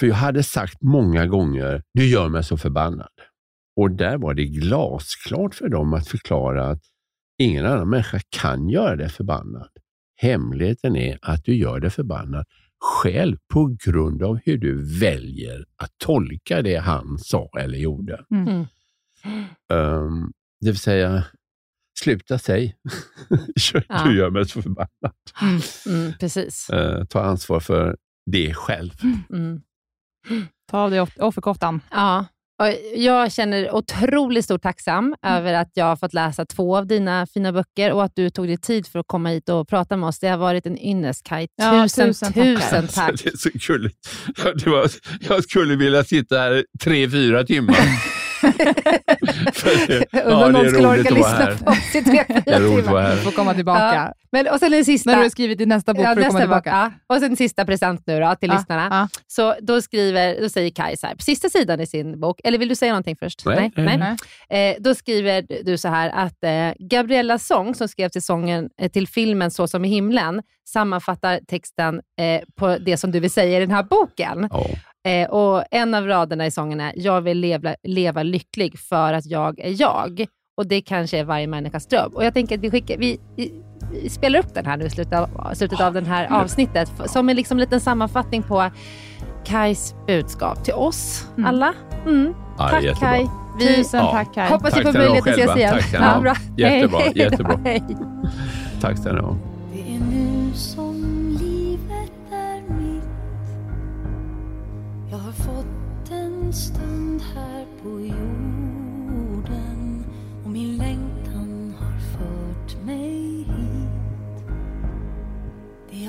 [0.00, 3.08] för jag hade sagt många gånger, du gör mig så förbannad.
[3.76, 6.82] Och där var det glasklart för dem att förklara att
[7.38, 9.68] ingen annan människa kan göra dig förbannad.
[10.16, 12.44] Hemligheten är att du gör dig förbannad
[12.84, 18.24] själv på grund av hur du väljer att tolka det han sa eller gjorde.
[18.30, 18.64] Mm.
[19.72, 21.24] Um, det vill säga,
[21.98, 22.76] sluta säg.
[24.04, 25.12] du gör mig så förbannad.
[25.42, 25.60] Mm.
[25.86, 26.70] Mm, precis.
[26.72, 27.96] Uh, ta ansvar för
[28.26, 28.90] det själv.
[29.30, 29.60] Mm.
[30.70, 31.80] Ta av dig offerkoftan.
[31.90, 32.26] Ja,
[32.94, 35.36] jag känner otroligt stor tacksam mm.
[35.36, 38.46] över att jag har fått läsa två av dina fina böcker och att du tog
[38.46, 40.18] dig tid för att komma hit och prata med oss.
[40.18, 41.48] Det har varit en ynnest, Kaj.
[41.48, 43.10] Tusen, ja, tusen, tusen tack.
[43.10, 43.90] Alltså, det är så kul.
[45.28, 47.76] jag skulle vilja sitta här tre, fyra timmar.
[50.24, 53.10] Undrar om någon skulle orka lyssna på oss i tre, fyra timmar.
[53.10, 53.94] Du får komma tillbaka.
[53.94, 54.12] Ja.
[54.32, 56.26] Men, och sen den sista, När du har skrivit din nästa bok ja, får du
[56.26, 56.70] komma tillbaka.
[56.70, 57.14] ja.
[57.14, 58.88] Och sen sista present nu då, till ja, lyssnarna.
[58.90, 59.08] Ja.
[59.26, 62.58] Så då, skriver, då säger Kaj så här, på sista sidan i sin bok, eller
[62.58, 63.46] vill du säga någonting först?
[63.46, 63.72] Nej.
[63.76, 64.16] Nej.
[64.48, 64.70] Nej.
[64.70, 68.90] Eh, då skriver du så här att eh, Gabriellas sång, som skrev till, sången, eh,
[68.90, 73.56] till filmen Så som i himlen, sammanfattar texten eh, på det som du vill säga
[73.56, 74.44] i den här boken.
[74.44, 74.70] Oh.
[75.04, 79.26] Eh, och En av raderna i sången är “Jag vill leva, leva lycklig för att
[79.26, 80.26] jag är jag”.
[80.56, 82.12] Och det kanske är varje människas dröm.
[82.14, 83.52] Och jag tänker att vi, skickar, vi, vi
[84.08, 87.36] spelar upp den här nu i slutet av, slutet av det här avsnittet som en
[87.36, 88.70] liksom liten sammanfattning på
[89.44, 91.46] Kajs budskap till oss mm.
[91.46, 91.74] alla.
[92.06, 92.34] Mm.
[92.58, 93.08] Ja, tack jättebra.
[93.08, 93.26] Kaj.
[93.58, 94.10] Vi, Tusen ja.
[94.10, 94.48] tack Kaj.
[94.48, 95.74] Hoppas vi får möjlighet att ses igen.
[95.74, 96.34] Tack ja, bra.
[96.56, 97.00] Jättebra.
[97.14, 97.58] jättebra.
[98.80, 99.36] Tack ska ni ha.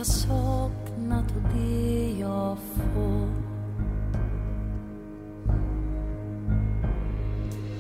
[0.06, 3.46] Jag saknat och det jag fått.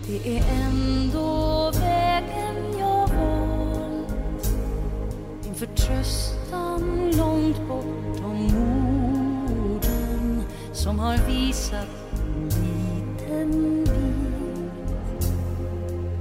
[0.07, 4.49] Det är ändå vägen jag valt.
[5.43, 8.49] Min förtröstan långt bortom
[9.65, 14.67] orden som har visat en liten bit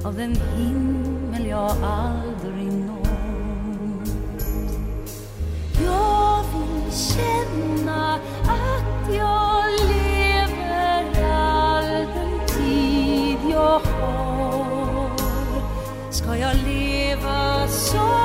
[0.05, 2.84] av den himmel jag aldrig
[6.95, 15.11] känna att jag lever all den tid jag har.
[16.11, 18.24] Ska jag leva som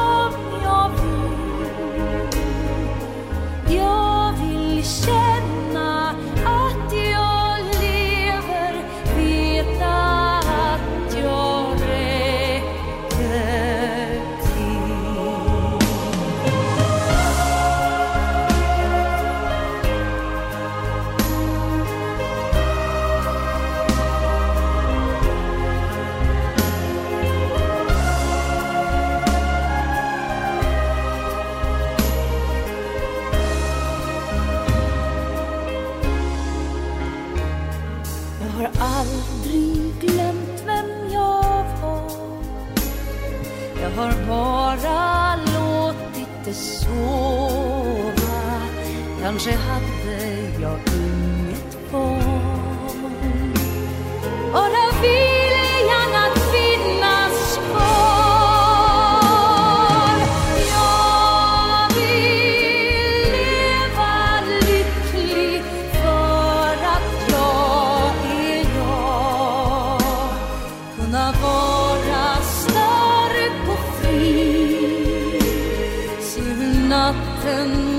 [77.45, 77.98] mountains